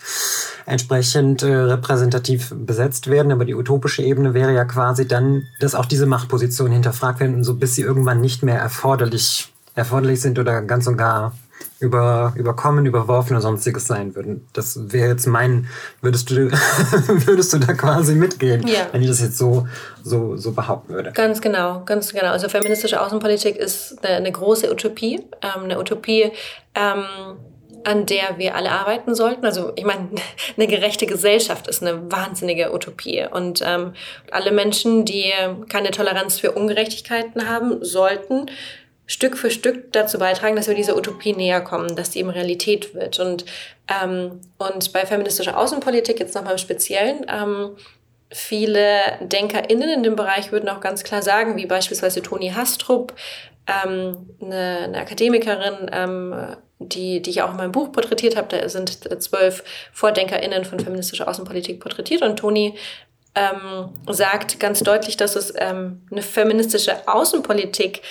entsprechend 0.65 1.43
äh, 1.43 1.53
repräsentativ 1.53 2.53
besetzt 2.55 3.09
werden. 3.09 3.31
Aber 3.31 3.45
die 3.45 3.55
utopische 3.55 4.01
Ebene 4.01 4.33
wäre 4.33 4.53
ja 4.53 4.65
quasi 4.65 5.07
dann, 5.07 5.43
dass 5.59 5.75
auch 5.75 5.85
diese 5.85 6.05
Machtpositionen 6.05 6.73
hinterfragt 6.73 7.19
werden, 7.19 7.35
und 7.35 7.43
so 7.43 7.55
bis 7.55 7.75
sie 7.75 7.81
irgendwann 7.81 8.21
nicht 8.21 8.43
mehr 8.43 8.59
erforderlich, 8.59 9.53
erforderlich 9.75 10.21
sind 10.21 10.39
oder 10.39 10.61
ganz 10.61 10.87
und 10.87 10.97
gar 10.97 11.33
über, 11.79 12.33
überkommen, 12.35 12.85
überworfen 12.85 13.35
oder 13.35 13.41
sonstiges 13.41 13.87
sein 13.87 14.15
würden. 14.15 14.47
Das 14.53 14.91
wäre 14.91 15.09
jetzt 15.09 15.25
mein, 15.25 15.67
würdest 16.01 16.29
du, 16.29 16.51
würdest 17.07 17.53
du 17.53 17.57
da 17.57 17.73
quasi 17.73 18.15
mitgehen, 18.15 18.65
ja. 18.67 18.87
wenn 18.91 19.01
ich 19.01 19.07
das 19.07 19.21
jetzt 19.21 19.37
so, 19.37 19.67
so, 20.03 20.37
so 20.37 20.51
behaupten 20.51 20.93
würde? 20.93 21.11
Ganz 21.11 21.41
genau, 21.41 21.83
ganz 21.85 22.13
genau. 22.13 22.31
Also 22.31 22.49
feministische 22.49 23.01
Außenpolitik 23.01 23.55
ist 23.55 24.03
eine, 24.03 24.17
eine 24.17 24.31
große 24.31 24.71
Utopie, 24.71 25.21
ähm, 25.41 25.63
eine 25.63 25.79
Utopie, 25.79 26.31
ähm, 26.75 27.03
an 27.83 28.05
der 28.05 28.37
wir 28.37 28.55
alle 28.55 28.71
arbeiten 28.71 29.15
sollten. 29.15 29.45
Also 29.45 29.73
ich 29.75 29.85
meine, 29.85 30.09
eine 30.57 30.67
gerechte 30.67 31.05
Gesellschaft 31.05 31.67
ist 31.67 31.81
eine 31.81 32.11
wahnsinnige 32.11 32.73
Utopie. 32.73 33.25
Und 33.29 33.61
ähm, 33.65 33.93
alle 34.31 34.51
Menschen, 34.51 35.05
die 35.05 35.31
keine 35.69 35.91
Toleranz 35.91 36.39
für 36.39 36.51
Ungerechtigkeiten 36.51 37.49
haben, 37.49 37.83
sollten 37.83 38.47
Stück 39.07 39.37
für 39.37 39.51
Stück 39.51 39.91
dazu 39.91 40.19
beitragen, 40.19 40.55
dass 40.55 40.67
wir 40.67 40.75
dieser 40.75 40.95
Utopie 40.95 41.33
näher 41.33 41.61
kommen, 41.61 41.95
dass 41.95 42.11
die 42.11 42.19
eben 42.19 42.29
Realität 42.29 42.93
wird. 42.93 43.19
Und, 43.19 43.45
ähm, 43.89 44.39
und 44.57 44.93
bei 44.93 45.05
feministischer 45.05 45.57
Außenpolitik 45.57 46.19
jetzt 46.19 46.35
nochmal 46.35 46.53
im 46.53 46.57
Speziellen, 46.57 47.25
ähm, 47.27 47.75
viele 48.31 48.99
DenkerInnen 49.21 49.89
in 49.89 50.03
dem 50.03 50.15
Bereich 50.15 50.51
würden 50.51 50.69
auch 50.69 50.79
ganz 50.79 51.03
klar 51.03 51.21
sagen, 51.21 51.57
wie 51.57 51.65
beispielsweise 51.65 52.21
Toni 52.21 52.49
Hastrup, 52.49 53.13
ähm, 53.67 54.29
eine, 54.41 54.79
eine 54.83 54.97
Akademikerin, 54.99 55.89
ähm, 55.91 56.55
die, 56.79 57.21
die 57.21 57.29
ich 57.29 57.41
auch 57.41 57.51
in 57.51 57.57
meinem 57.57 57.71
Buch 57.71 57.91
porträtiert 57.91 58.35
habe. 58.35 58.57
Da 58.57 58.69
sind 58.69 58.89
zwölf 59.21 59.63
VordenkerInnen 59.93 60.65
von 60.65 60.79
feministischer 60.79 61.27
Außenpolitik 61.27 61.79
porträtiert 61.79 62.21
und 62.21 62.37
Toni 62.37 62.75
ähm, 63.35 63.89
sagt 64.09 64.59
ganz 64.59 64.81
deutlich, 64.81 65.15
dass 65.15 65.35
es 65.35 65.53
ähm, 65.57 66.01
eine 66.11 66.21
feministische 66.21 67.07
Außenpolitik, 67.07 68.01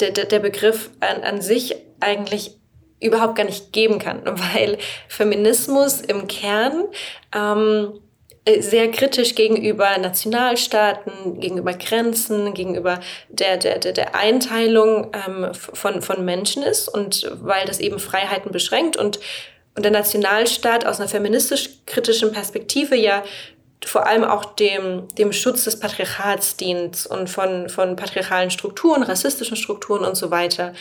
der, 0.00 0.10
der, 0.10 0.24
der 0.24 0.38
Begriff 0.38 0.90
an, 1.00 1.22
an 1.22 1.40
sich 1.40 1.76
eigentlich 2.00 2.56
überhaupt 3.00 3.36
gar 3.36 3.44
nicht 3.44 3.72
geben 3.72 3.98
kann, 3.98 4.22
weil 4.24 4.78
Feminismus 5.08 6.00
im 6.00 6.26
Kern 6.26 6.84
ähm, 7.34 8.00
äh, 8.44 8.60
sehr 8.60 8.90
kritisch 8.90 9.34
gegenüber 9.34 9.98
Nationalstaaten, 9.98 11.40
gegenüber 11.40 11.74
Grenzen, 11.74 12.54
gegenüber 12.54 13.00
der, 13.28 13.56
der, 13.56 13.78
der, 13.78 13.92
der 13.92 14.14
Einteilung 14.14 15.12
ähm, 15.26 15.52
von, 15.52 16.02
von 16.02 16.24
Menschen 16.24 16.62
ist 16.62 16.88
und 16.88 17.30
weil 17.40 17.66
das 17.66 17.78
eben 17.78 17.98
Freiheiten 17.98 18.50
beschränkt 18.50 18.96
und, 18.96 19.20
und 19.76 19.84
der 19.84 19.92
Nationalstaat 19.92 20.86
aus 20.86 20.98
einer 20.98 21.08
feministisch-kritischen 21.08 22.32
Perspektive 22.32 22.96
ja 22.96 23.22
vor 23.84 24.06
allem 24.06 24.24
auch 24.24 24.44
dem, 24.44 25.08
dem 25.16 25.32
Schutz 25.32 25.64
des 25.64 25.78
Patriarchats 25.78 26.56
dient 26.56 27.06
und 27.06 27.30
von, 27.30 27.68
von 27.68 27.96
patriarchalen 27.96 28.50
Strukturen, 28.50 29.02
rassistischen 29.02 29.56
Strukturen 29.56 30.04
und 30.04 30.16
so 30.16 30.30
weiter 30.30 30.72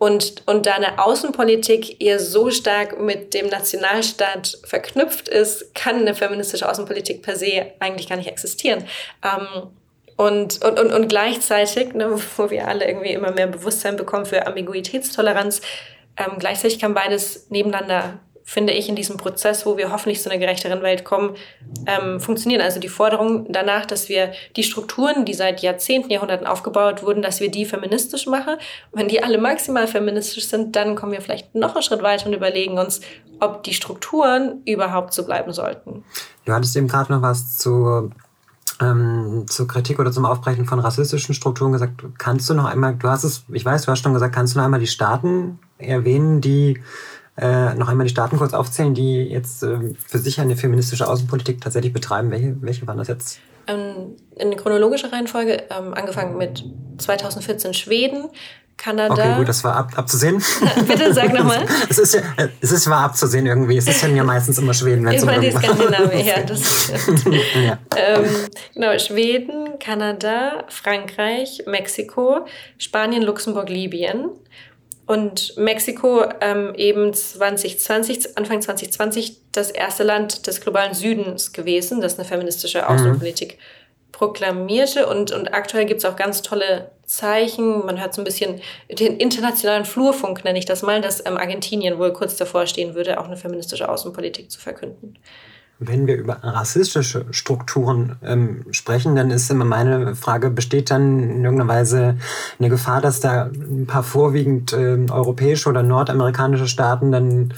und, 0.00 0.42
und 0.46 0.64
da 0.64 0.76
eine 0.76 0.98
Außenpolitik 0.98 2.00
eher 2.00 2.18
so 2.18 2.50
stark 2.50 2.98
mit 2.98 3.34
dem 3.34 3.48
Nationalstaat 3.48 4.56
verknüpft 4.64 5.28
ist, 5.28 5.74
kann 5.74 5.96
eine 5.96 6.14
feministische 6.14 6.66
Außenpolitik 6.66 7.20
per 7.20 7.36
se 7.36 7.72
eigentlich 7.80 8.08
gar 8.08 8.16
nicht 8.16 8.30
existieren. 8.30 8.86
Ähm, 9.22 9.68
und, 10.16 10.64
und, 10.64 10.80
und, 10.80 10.90
und 10.90 11.08
gleichzeitig, 11.08 11.92
ne, 11.92 12.18
wo 12.38 12.48
wir 12.48 12.66
alle 12.66 12.88
irgendwie 12.88 13.12
immer 13.12 13.30
mehr 13.32 13.46
Bewusstsein 13.46 13.96
bekommen 13.96 14.24
für 14.24 14.46
Ambiguitätstoleranz, 14.46 15.60
ähm, 16.16 16.38
gleichzeitig 16.38 16.78
kann 16.78 16.94
beides 16.94 17.50
nebeneinander 17.50 18.20
finde 18.44 18.72
ich, 18.72 18.88
in 18.88 18.96
diesem 18.96 19.16
Prozess, 19.16 19.64
wo 19.66 19.76
wir 19.76 19.92
hoffentlich 19.92 20.20
zu 20.22 20.30
einer 20.30 20.38
gerechteren 20.38 20.82
Welt 20.82 21.04
kommen, 21.04 21.36
ähm, 21.86 22.20
funktionieren. 22.20 22.60
Also 22.62 22.80
die 22.80 22.88
Forderung 22.88 23.46
danach, 23.50 23.86
dass 23.86 24.08
wir 24.08 24.32
die 24.56 24.62
Strukturen, 24.62 25.24
die 25.24 25.34
seit 25.34 25.60
Jahrzehnten, 25.62 26.10
Jahrhunderten 26.10 26.46
aufgebaut 26.46 27.02
wurden, 27.02 27.22
dass 27.22 27.40
wir 27.40 27.50
die 27.50 27.64
feministisch 27.64 28.26
machen. 28.26 28.56
wenn 28.92 29.08
die 29.08 29.22
alle 29.22 29.38
maximal 29.38 29.86
feministisch 29.86 30.48
sind, 30.48 30.74
dann 30.76 30.96
kommen 30.96 31.12
wir 31.12 31.20
vielleicht 31.20 31.54
noch 31.54 31.74
einen 31.74 31.82
Schritt 31.82 32.02
weiter 32.02 32.26
und 32.26 32.32
überlegen 32.32 32.78
uns, 32.78 33.00
ob 33.38 33.62
die 33.62 33.74
Strukturen 33.74 34.62
überhaupt 34.66 35.14
so 35.14 35.24
bleiben 35.24 35.52
sollten. 35.52 36.04
Du 36.44 36.52
hattest 36.52 36.76
eben 36.76 36.88
gerade 36.88 37.12
noch 37.12 37.22
was 37.22 37.58
zu 37.58 38.10
ähm, 38.80 39.44
zur 39.46 39.68
Kritik 39.68 39.98
oder 39.98 40.10
zum 40.10 40.24
Aufbrechen 40.24 40.64
von 40.64 40.78
rassistischen 40.78 41.34
Strukturen 41.34 41.72
gesagt. 41.72 42.02
Kannst 42.18 42.48
du 42.48 42.54
noch 42.54 42.64
einmal, 42.64 42.94
du 42.94 43.08
hast 43.08 43.24
es, 43.24 43.44
ich 43.52 43.64
weiß, 43.64 43.84
du 43.84 43.92
hast 43.92 44.00
schon 44.00 44.14
gesagt, 44.14 44.34
kannst 44.34 44.54
du 44.54 44.58
noch 44.58 44.64
einmal 44.64 44.80
die 44.80 44.86
Staaten 44.86 45.58
erwähnen, 45.78 46.40
die 46.40 46.80
äh, 47.40 47.74
noch 47.74 47.88
einmal 47.88 48.06
die 48.06 48.12
Staaten 48.12 48.36
kurz 48.36 48.52
aufzählen, 48.52 48.94
die 48.94 49.22
jetzt 49.22 49.62
äh, 49.62 49.94
für 50.06 50.18
sich 50.18 50.40
eine 50.40 50.56
feministische 50.56 51.08
Außenpolitik 51.08 51.60
tatsächlich 51.60 51.92
betreiben. 51.92 52.30
Welche, 52.30 52.56
welche 52.60 52.86
waren 52.86 52.98
das 52.98 53.08
jetzt? 53.08 53.40
Ähm, 53.66 54.16
in 54.36 54.56
chronologischer 54.56 55.12
Reihenfolge, 55.12 55.64
ähm, 55.70 55.94
angefangen 55.94 56.36
mit 56.36 56.64
2014 56.98 57.74
Schweden, 57.74 58.28
Kanada. 58.76 59.12
Okay, 59.12 59.34
gut, 59.36 59.48
das 59.48 59.62
war 59.62 59.76
ab, 59.76 59.92
abzusehen. 59.94 60.42
Bitte 60.88 61.12
sag 61.12 61.32
nochmal. 61.34 61.66
Es 61.90 61.98
ist 61.98 62.14
ja, 62.14 62.22
es 62.60 62.72
ist 62.72 62.88
war 62.88 63.02
abzusehen 63.02 63.44
irgendwie. 63.44 63.76
Es 63.76 63.86
ist 63.86 64.02
ja 64.02 64.24
meistens 64.24 64.58
immer 64.58 64.72
Schweden, 64.72 65.04
wenn 65.04 65.14
es 65.14 65.22
um 65.22 65.40
die 65.40 65.50
Skandinavien, 65.50 66.26
ja, 66.26 66.42
das 66.42 66.90
ja. 67.54 67.78
Ähm, 67.96 68.24
genau, 68.74 68.98
Schweden, 68.98 69.78
Kanada, 69.78 70.64
Frankreich, 70.68 71.64
Mexiko, 71.66 72.46
Spanien, 72.78 73.22
Luxemburg, 73.22 73.68
Libyen. 73.68 74.30
Und 75.10 75.56
Mexiko 75.56 76.22
ähm, 76.40 76.72
eben 76.76 77.12
2020, 77.12 78.38
Anfang 78.38 78.62
2020 78.62 79.38
das 79.50 79.72
erste 79.72 80.04
Land 80.04 80.46
des 80.46 80.60
globalen 80.60 80.94
Südens 80.94 81.52
gewesen, 81.52 82.00
das 82.00 82.16
eine 82.16 82.28
feministische 82.28 82.88
Außenpolitik 82.88 83.54
mhm 83.54 83.80
proklamierte. 84.20 85.06
Und, 85.06 85.32
und 85.32 85.54
aktuell 85.54 85.86
gibt 85.86 86.00
es 86.00 86.04
auch 86.04 86.14
ganz 86.14 86.42
tolle 86.42 86.90
Zeichen. 87.04 87.86
Man 87.86 87.98
hört 87.98 88.12
so 88.12 88.20
ein 88.20 88.24
bisschen 88.24 88.60
den 88.90 89.16
internationalen 89.16 89.86
Flurfunk, 89.86 90.44
nenne 90.44 90.58
ich 90.58 90.66
das 90.66 90.82
mal, 90.82 91.00
dass 91.00 91.24
ähm, 91.24 91.38
Argentinien 91.38 91.98
wohl 91.98 92.12
kurz 92.12 92.36
davor 92.36 92.66
stehen 92.66 92.94
würde, 92.94 93.18
auch 93.18 93.24
eine 93.24 93.38
feministische 93.38 93.88
Außenpolitik 93.88 94.50
zu 94.50 94.60
verkünden. 94.60 95.18
Wenn 95.82 96.06
wir 96.06 96.16
über 96.16 96.34
rassistische 96.42 97.24
Strukturen 97.30 98.16
ähm, 98.22 98.66
sprechen, 98.70 99.16
dann 99.16 99.30
ist 99.30 99.50
immer 99.50 99.64
meine 99.64 100.14
Frage, 100.14 100.50
besteht 100.50 100.90
dann 100.90 101.18
in 101.20 101.44
irgendeiner 101.44 101.68
Weise 101.68 102.18
eine 102.58 102.68
Gefahr, 102.68 103.00
dass 103.00 103.20
da 103.20 103.44
ein 103.46 103.86
paar 103.86 104.02
vorwiegend 104.02 104.74
äh, 104.74 104.98
europäische 105.10 105.70
oder 105.70 105.82
nordamerikanische 105.82 106.68
Staaten 106.68 107.10
dann 107.10 107.54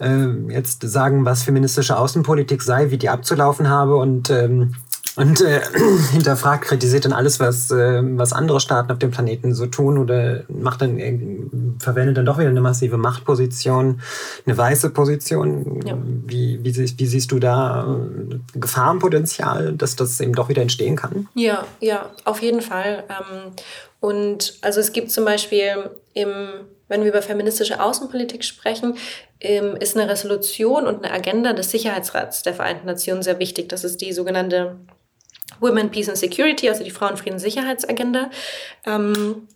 äh, 0.00 0.52
jetzt 0.52 0.82
sagen, 0.82 1.24
was 1.26 1.42
feministische 1.42 1.98
Außenpolitik 1.98 2.62
sei, 2.62 2.90
wie 2.90 2.98
die 2.98 3.10
abzulaufen 3.10 3.68
habe 3.68 3.96
und 3.96 4.30
ähm, 4.30 4.74
und 5.18 5.40
äh, 5.40 5.60
hinterfragt, 6.12 6.64
kritisiert 6.64 7.04
dann 7.04 7.12
alles, 7.12 7.40
was, 7.40 7.72
äh, 7.72 8.00
was 8.16 8.32
andere 8.32 8.60
Staaten 8.60 8.92
auf 8.92 8.98
dem 8.98 9.10
Planeten 9.10 9.52
so 9.52 9.66
tun 9.66 9.98
oder 9.98 10.44
macht 10.48 10.80
dann, 10.80 10.98
äh, 10.98 11.18
verwendet 11.80 12.16
dann 12.16 12.24
doch 12.24 12.38
wieder 12.38 12.50
eine 12.50 12.60
massive 12.60 12.98
Machtposition, 12.98 14.00
eine 14.46 14.56
weiße 14.56 14.90
Position. 14.90 15.82
Ja. 15.84 15.98
Wie, 16.26 16.60
wie, 16.62 16.76
wie 16.76 17.06
siehst 17.06 17.32
du 17.32 17.40
da 17.40 17.98
äh, 17.98 18.58
Gefahrenpotenzial, 18.58 19.72
dass 19.72 19.96
das 19.96 20.20
eben 20.20 20.34
doch 20.34 20.48
wieder 20.48 20.62
entstehen 20.62 20.94
kann? 20.94 21.26
Ja, 21.34 21.64
ja, 21.80 22.10
auf 22.24 22.40
jeden 22.40 22.60
Fall. 22.60 23.02
Ähm, 23.08 23.52
und 23.98 24.54
also 24.62 24.78
es 24.78 24.92
gibt 24.92 25.10
zum 25.10 25.24
Beispiel 25.24 25.90
im 26.14 26.28
wenn 26.90 27.02
wir 27.02 27.10
über 27.10 27.20
feministische 27.20 27.82
Außenpolitik 27.82 28.42
sprechen, 28.42 28.96
ähm, 29.40 29.76
ist 29.76 29.94
eine 29.94 30.08
Resolution 30.08 30.86
und 30.86 31.04
eine 31.04 31.12
Agenda 31.12 31.52
des 31.52 31.70
Sicherheitsrats 31.70 32.42
der 32.42 32.54
Vereinten 32.54 32.86
Nationen 32.86 33.22
sehr 33.22 33.38
wichtig. 33.38 33.68
Das 33.68 33.84
ist 33.84 34.00
die 34.00 34.14
sogenannte 34.14 34.76
Women, 35.60 35.90
Peace 35.90 36.08
and 36.08 36.18
Security, 36.18 36.68
also 36.68 36.84
die 36.84 36.90
Frauenfrieden-Sicherheitsagenda, 36.90 38.30
ähm, 38.86 39.48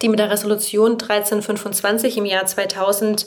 die 0.00 0.08
mit 0.08 0.18
der 0.18 0.30
Resolution 0.30 0.92
1325 0.92 2.16
im 2.16 2.24
Jahr 2.24 2.46
2000 2.46 3.26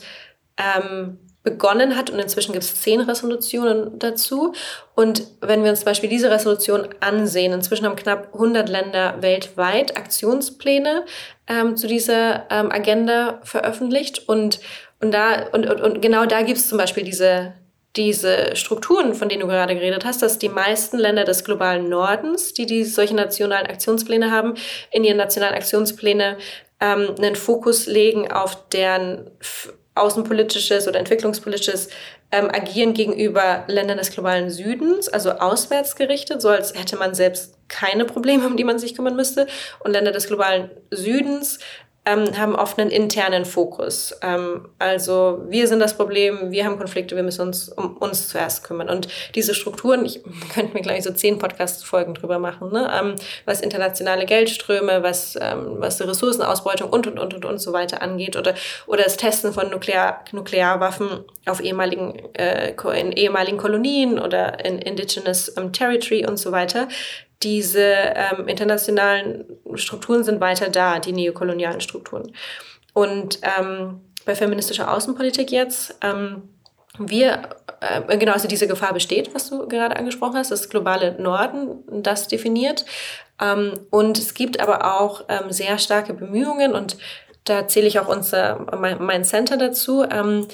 ähm, 0.58 1.20
begonnen 1.46 1.96
hat 1.96 2.10
und 2.10 2.20
inzwischen 2.20 2.52
gibt 2.52 2.66
es 2.66 2.82
zehn 2.82 3.00
Resolutionen 3.00 3.98
dazu. 4.00 4.54
Und 4.96 5.24
wenn 5.40 5.64
wir 5.64 5.70
uns 5.70 5.82
zum 5.82 5.86
Beispiel 5.86 6.10
diese 6.10 6.30
Resolution 6.30 6.90
ansehen, 7.00 7.54
inzwischen 7.54 7.86
haben 7.86 7.96
knapp 7.96 8.34
100 8.34 8.68
Länder 8.68 9.22
weltweit 9.22 9.96
Aktionspläne 9.96 11.06
ähm, 11.48 11.78
zu 11.78 11.88
dieser 11.88 12.50
ähm, 12.50 12.72
Agenda 12.72 13.40
veröffentlicht 13.44 14.28
und, 14.28 14.60
und, 15.00 15.14
da, 15.14 15.48
und, 15.54 15.70
und, 15.70 15.80
und 15.82 16.02
genau 16.02 16.26
da 16.26 16.42
gibt 16.42 16.58
es 16.58 16.68
zum 16.68 16.80
Beispiel 16.80 17.04
diese, 17.04 17.54
diese 17.96 18.56
Strukturen, 18.56 19.14
von 19.14 19.30
denen 19.30 19.42
du 19.42 19.48
gerade 19.48 19.76
geredet 19.76 20.06
hast, 20.06 20.22
dass 20.22 20.40
die 20.40 20.50
meisten 20.50 20.98
Länder 20.98 21.24
des 21.24 21.44
globalen 21.44 21.90
Nordens, 21.90 22.54
die, 22.54 22.66
die 22.66 22.84
solche 22.84 23.16
nationalen 23.16 23.68
Aktionspläne 23.68 24.32
haben, 24.32 24.56
in 24.92 25.04
ihren 25.04 25.18
nationalen 25.18 25.56
Aktionspläne 25.56 26.38
ähm, 26.82 27.16
einen 27.18 27.36
Fokus 27.36 27.88
legen 27.88 28.32
auf 28.32 28.68
deren 28.70 29.32
außenpolitisches 29.96 30.88
oder 30.90 31.00
entwicklungspolitisches 31.00 31.88
ähm, 32.32 32.50
Agieren 32.52 32.94
gegenüber 32.94 33.64
Ländern 33.68 33.98
des 33.98 34.12
globalen 34.12 34.50
Südens, 34.50 35.08
also 35.08 35.32
auswärts 35.32 35.96
gerichtet, 35.96 36.42
so 36.42 36.50
als 36.50 36.74
hätte 36.78 36.98
man 36.98 37.16
selbst 37.16 37.56
keine 37.70 38.04
Probleme, 38.04 38.46
um 38.46 38.58
die 38.58 38.66
man 38.66 38.78
sich 38.78 38.94
kümmern 38.94 39.16
müsste. 39.16 39.48
Und 39.80 39.92
Länder 39.92 40.12
des 40.12 40.28
globalen 40.28 40.70
Südens 40.92 41.60
ähm, 42.06 42.38
haben 42.38 42.56
oft 42.56 42.80
einen 42.80 42.92
internen 42.92 43.46
Fokus. 43.46 44.16
Ähm, 44.22 44.68
also 44.78 45.44
wir 45.48 45.68
sind 45.68 45.80
das 45.80 45.98
Problem, 45.98 46.52
wir 46.52 46.66
haben 46.66 46.78
Konflikte, 46.78 47.16
wir 47.16 47.24
müssen 47.24 47.42
uns 47.42 47.70
um 47.70 47.98
uns 47.98 48.30
zuerst 48.30 48.64
kümmern. 48.64 48.90
Und 48.90 49.08
diese 49.34 49.56
Strukturen, 49.56 50.06
ich 50.06 50.22
könnte 50.54 50.74
mir 50.74 50.82
gleich 50.82 51.04
so 51.04 51.12
zehn 51.12 51.40
Podcast-Folgen 51.40 52.14
drüber 52.14 52.40
machen, 52.40 52.72
ne? 52.72 52.92
Ähm, 52.94 53.16
was 53.46 53.62
internationale 53.62 54.26
Geldströme, 54.26 55.02
was, 55.02 55.38
ähm, 55.42 55.78
was 55.80 55.98
die 55.98 56.04
Ressourcenausbeutung 56.04 56.90
und, 56.90 57.08
und, 57.08 57.20
und, 57.20 57.34
und, 57.34 57.46
und 57.46 57.58
so 57.58 57.74
weiter 57.74 58.02
angeht 58.02 58.36
oder, 58.36 58.54
oder 58.86 59.04
das 59.04 59.18
Testen 59.18 59.52
von 59.52 59.70
Nuklear, 59.70 60.24
Nuklearwaffen 60.32 61.26
auf 61.48 61.60
ehemaligen, 61.60 62.20
äh, 62.34 62.74
in 63.00 63.12
ehemaligen 63.12 63.58
Kolonien 63.58 64.20
oder 64.20 64.64
in 64.64 64.80
Indigenous 64.80 65.50
um, 65.50 65.74
Territory 65.74 66.26
und 66.26 66.38
so 66.38 66.52
weiter 66.52 66.88
diese 67.44 67.84
ähm, 67.84 68.48
internationalen 68.48 69.46
Strukturen 69.76 70.24
sind 70.24 70.40
weiter 70.42 70.70
da, 70.70 71.00
die 71.00 71.12
neokolonialen 71.12 71.82
Strukturen. 71.82 72.32
Und 72.94 73.40
ähm, 73.44 74.02
bei 74.26 74.36
feministischer 74.36 74.92
Außenpolitik 74.94 75.52
jetzt, 75.52 75.96
ähm, 76.02 76.50
wir, 76.98 77.50
äh, 77.82 78.18
genau, 78.18 78.34
also 78.34 78.48
diese 78.48 78.68
Gefahr 78.68 78.94
besteht, 78.94 79.34
was 79.36 79.50
du 79.50 79.68
gerade 79.68 79.98
angesprochen 79.98 80.38
hast, 80.38 80.52
das 80.52 80.70
globale 80.70 81.22
Norden, 81.22 81.84
das 82.04 82.28
definiert. 82.28 82.86
Ähm, 83.42 83.74
und 83.90 84.18
es 84.18 84.34
gibt 84.34 84.60
aber 84.60 85.00
auch 85.00 85.26
ähm, 85.28 85.52
sehr 85.52 85.78
starke 85.78 86.14
Bemühungen 86.14 86.74
und 86.74 86.98
da 87.44 87.68
zähle 87.68 87.88
ich 87.88 88.00
auch 88.00 88.08
unser, 88.08 88.66
mein, 88.80 89.04
mein 89.04 89.24
Center 89.24 89.58
dazu, 89.58 90.04
ähm, 90.04 90.48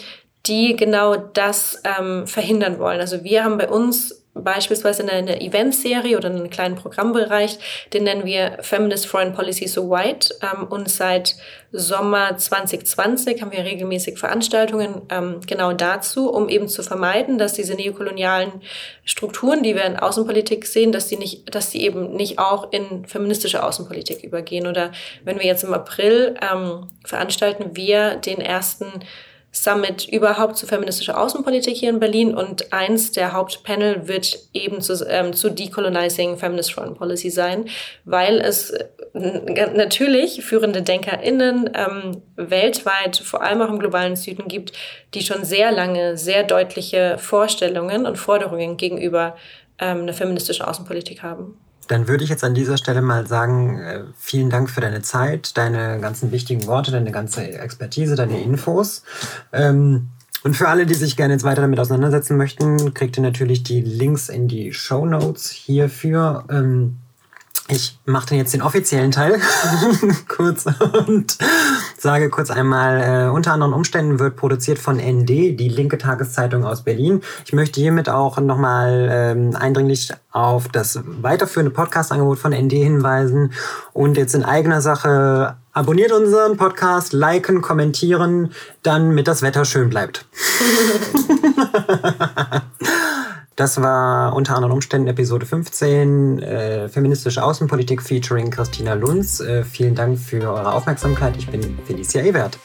die 0.48 0.76
genau 0.76 1.16
das 1.16 1.82
ähm, 1.84 2.26
verhindern 2.28 2.80
wollen. 2.80 3.00
Also 3.00 3.24
wir 3.24 3.44
haben 3.44 3.58
bei 3.58 3.70
uns 3.70 4.22
beispielsweise 4.34 5.04
in 5.04 5.10
einer 5.10 5.42
Eventserie 5.42 6.16
oder 6.18 6.30
in 6.30 6.38
einem 6.38 6.50
kleinen 6.50 6.76
Programmbereich, 6.76 7.60
den 7.94 8.06
nennen 8.06 8.26
wir 8.26 8.58
Feminist 8.62 9.06
Foreign 9.06 9.34
Policy 9.34 9.68
So 9.68 9.90
White. 9.90 10.34
Ähm, 10.42 10.68
und 10.68 10.90
seit 10.90 11.36
Sommer 11.74 12.38
2020 12.38 13.42
haben 13.42 13.52
wir 13.52 13.64
regelmäßig 13.64 14.18
Veranstaltungen 14.18 15.02
ähm, 15.10 15.42
genau 15.46 15.74
dazu, 15.74 16.30
um 16.32 16.48
eben 16.48 16.70
zu 16.70 16.82
vermeiden, 16.82 17.38
dass 17.38 17.54
diese 17.54 17.76
neokolonialen 17.76 18.62
Strukturen, 19.04 19.64
die 19.64 19.76
wir 19.76 19.84
in 19.84 19.98
Außenpolitik 19.98 20.66
sehen, 20.66 20.94
dass 20.94 21.08
die 21.08 21.18
nicht, 21.18 21.54
dass 21.54 21.70
die 21.70 21.84
eben 21.84 22.14
nicht 22.14 22.40
auch 22.40 22.72
in 22.72 23.06
feministische 23.06 23.64
Außenpolitik 23.64 24.24
übergehen. 24.24 24.66
Oder 24.66 24.92
wenn 25.26 25.40
wir 25.40 25.46
jetzt 25.46 25.64
im 25.64 25.74
April 25.74 26.36
ähm, 26.42 26.88
veranstalten 27.04 27.76
wir 27.76 28.16
den 28.16 28.40
ersten 28.40 29.04
Summit 29.52 30.08
überhaupt 30.08 30.56
zu 30.56 30.66
feministischer 30.66 31.20
Außenpolitik 31.20 31.76
hier 31.76 31.90
in 31.90 32.00
Berlin 32.00 32.34
und 32.34 32.72
eins 32.72 33.12
der 33.12 33.34
Hauptpanel 33.34 34.08
wird 34.08 34.40
eben 34.54 34.80
zu, 34.80 35.06
ähm, 35.10 35.34
zu 35.34 35.50
Decolonizing 35.50 36.38
Feminist 36.38 36.74
Foreign 36.74 36.96
Policy 36.96 37.30
sein, 37.30 37.66
weil 38.06 38.40
es 38.40 38.70
äh, 38.70 38.88
natürlich 39.14 40.42
führende 40.42 40.82
DenkerInnen 40.82 41.70
ähm, 41.74 42.22
weltweit, 42.38 43.18
vor 43.18 43.42
allem 43.42 43.62
auch 43.62 43.70
im 43.70 43.80
globalen 43.80 44.16
Süden 44.16 44.48
gibt, 44.48 44.72
die 45.14 45.22
schon 45.22 45.44
sehr 45.44 45.72
lange 45.72 46.18
sehr 46.18 46.44
deutliche 46.44 47.18
Vorstellungen 47.18 48.06
und 48.06 48.18
Forderungen 48.18 48.78
gegenüber 48.78 49.36
ähm, 49.80 50.04
einer 50.04 50.14
feministischen 50.14 50.66
Außenpolitik 50.66 51.24
haben. 51.24 51.58
Dann 51.92 52.08
würde 52.08 52.24
ich 52.24 52.30
jetzt 52.30 52.46
an 52.46 52.54
dieser 52.54 52.78
Stelle 52.78 53.02
mal 53.02 53.28
sagen, 53.28 53.78
äh, 53.80 54.04
vielen 54.18 54.50
Dank 54.50 54.70
für 54.70 54.80
deine 54.80 55.02
Zeit, 55.02 55.58
deine 55.58 56.00
ganzen 56.00 56.32
wichtigen 56.32 56.66
Worte, 56.66 56.90
deine 56.90 57.12
ganze 57.12 57.44
Expertise, 57.44 58.16
deine 58.16 58.42
Infos. 58.42 59.04
Ähm, 59.52 60.08
und 60.46 60.56
für 60.56 60.70
alle, 60.70 60.86
die 60.86 60.94
sich 60.94 61.18
gerne 61.18 61.34
jetzt 61.34 61.44
weiter 61.44 61.60
damit 61.60 61.82
auseinandersetzen 61.82 62.38
möchten, 62.38 62.94
kriegt 62.94 63.18
ihr 63.18 63.24
natürlich 63.24 63.64
die 63.64 63.82
Links 63.82 64.30
in 64.30 64.48
die 64.48 64.72
Show 64.72 65.06
Notes 65.06 65.50
hierfür. 65.50 66.46
Ich 67.68 68.00
mache 68.06 68.30
dann 68.30 68.38
jetzt 68.38 68.54
den 68.54 68.62
offiziellen 68.62 69.12
Teil 69.12 69.40
kurz 70.28 70.66
und 71.08 71.38
sage 71.98 72.30
kurz 72.30 72.50
einmal, 72.50 73.02
äh, 73.02 73.30
unter 73.30 73.54
anderen 73.54 73.74
Umständen 73.74 74.20
wird 74.20 74.36
produziert 74.36 74.80
von 74.80 74.98
ND, 74.98 75.30
die 75.30 75.70
linke 75.70 75.98
Tageszeitung 75.98 76.66
aus 76.66 76.84
Berlin. 76.84 77.22
Ich 77.46 77.54
möchte 77.54 77.80
hiermit 77.80 78.10
auch 78.10 78.40
nochmal 78.40 79.08
ähm, 79.10 79.56
eindringlich 79.56 80.12
auf 80.32 80.68
das 80.68 81.00
weiterführende 81.06 81.72
Podcast-Angebot 81.72 82.40
von 82.40 82.52
ND 82.52 82.74
hinweisen 82.74 83.54
und 83.94 84.18
jetzt 84.18 84.36
in 84.36 84.44
eigener 84.44 84.82
Sache 84.82 85.56
abonniert 85.72 86.12
unseren 86.12 86.58
Podcast, 86.58 87.14
liken, 87.14 87.62
kommentieren, 87.62 88.52
dann 88.84 89.14
mit 89.14 89.28
das 89.28 89.42
Wetter 89.42 89.64
schön 89.66 89.90
bleibt. 89.90 90.26
Das 93.62 93.80
war 93.80 94.34
unter 94.34 94.56
anderen 94.56 94.74
Umständen 94.74 95.08
Episode 95.08 95.46
15, 95.46 96.40
äh, 96.40 96.90
Feministische 96.90 97.44
Außenpolitik 97.44 98.02
featuring 98.02 98.50
Christina 98.50 98.96
Lunz. 98.96 99.40
Äh, 99.40 99.64
vielen 99.64 99.94
Dank 99.94 100.18
für 100.18 100.52
eure 100.52 100.74
Aufmerksamkeit. 100.74 101.38
Ich 101.38 101.48
bin 101.48 101.78
Felicia 101.86 102.24
Ewert. 102.24 102.58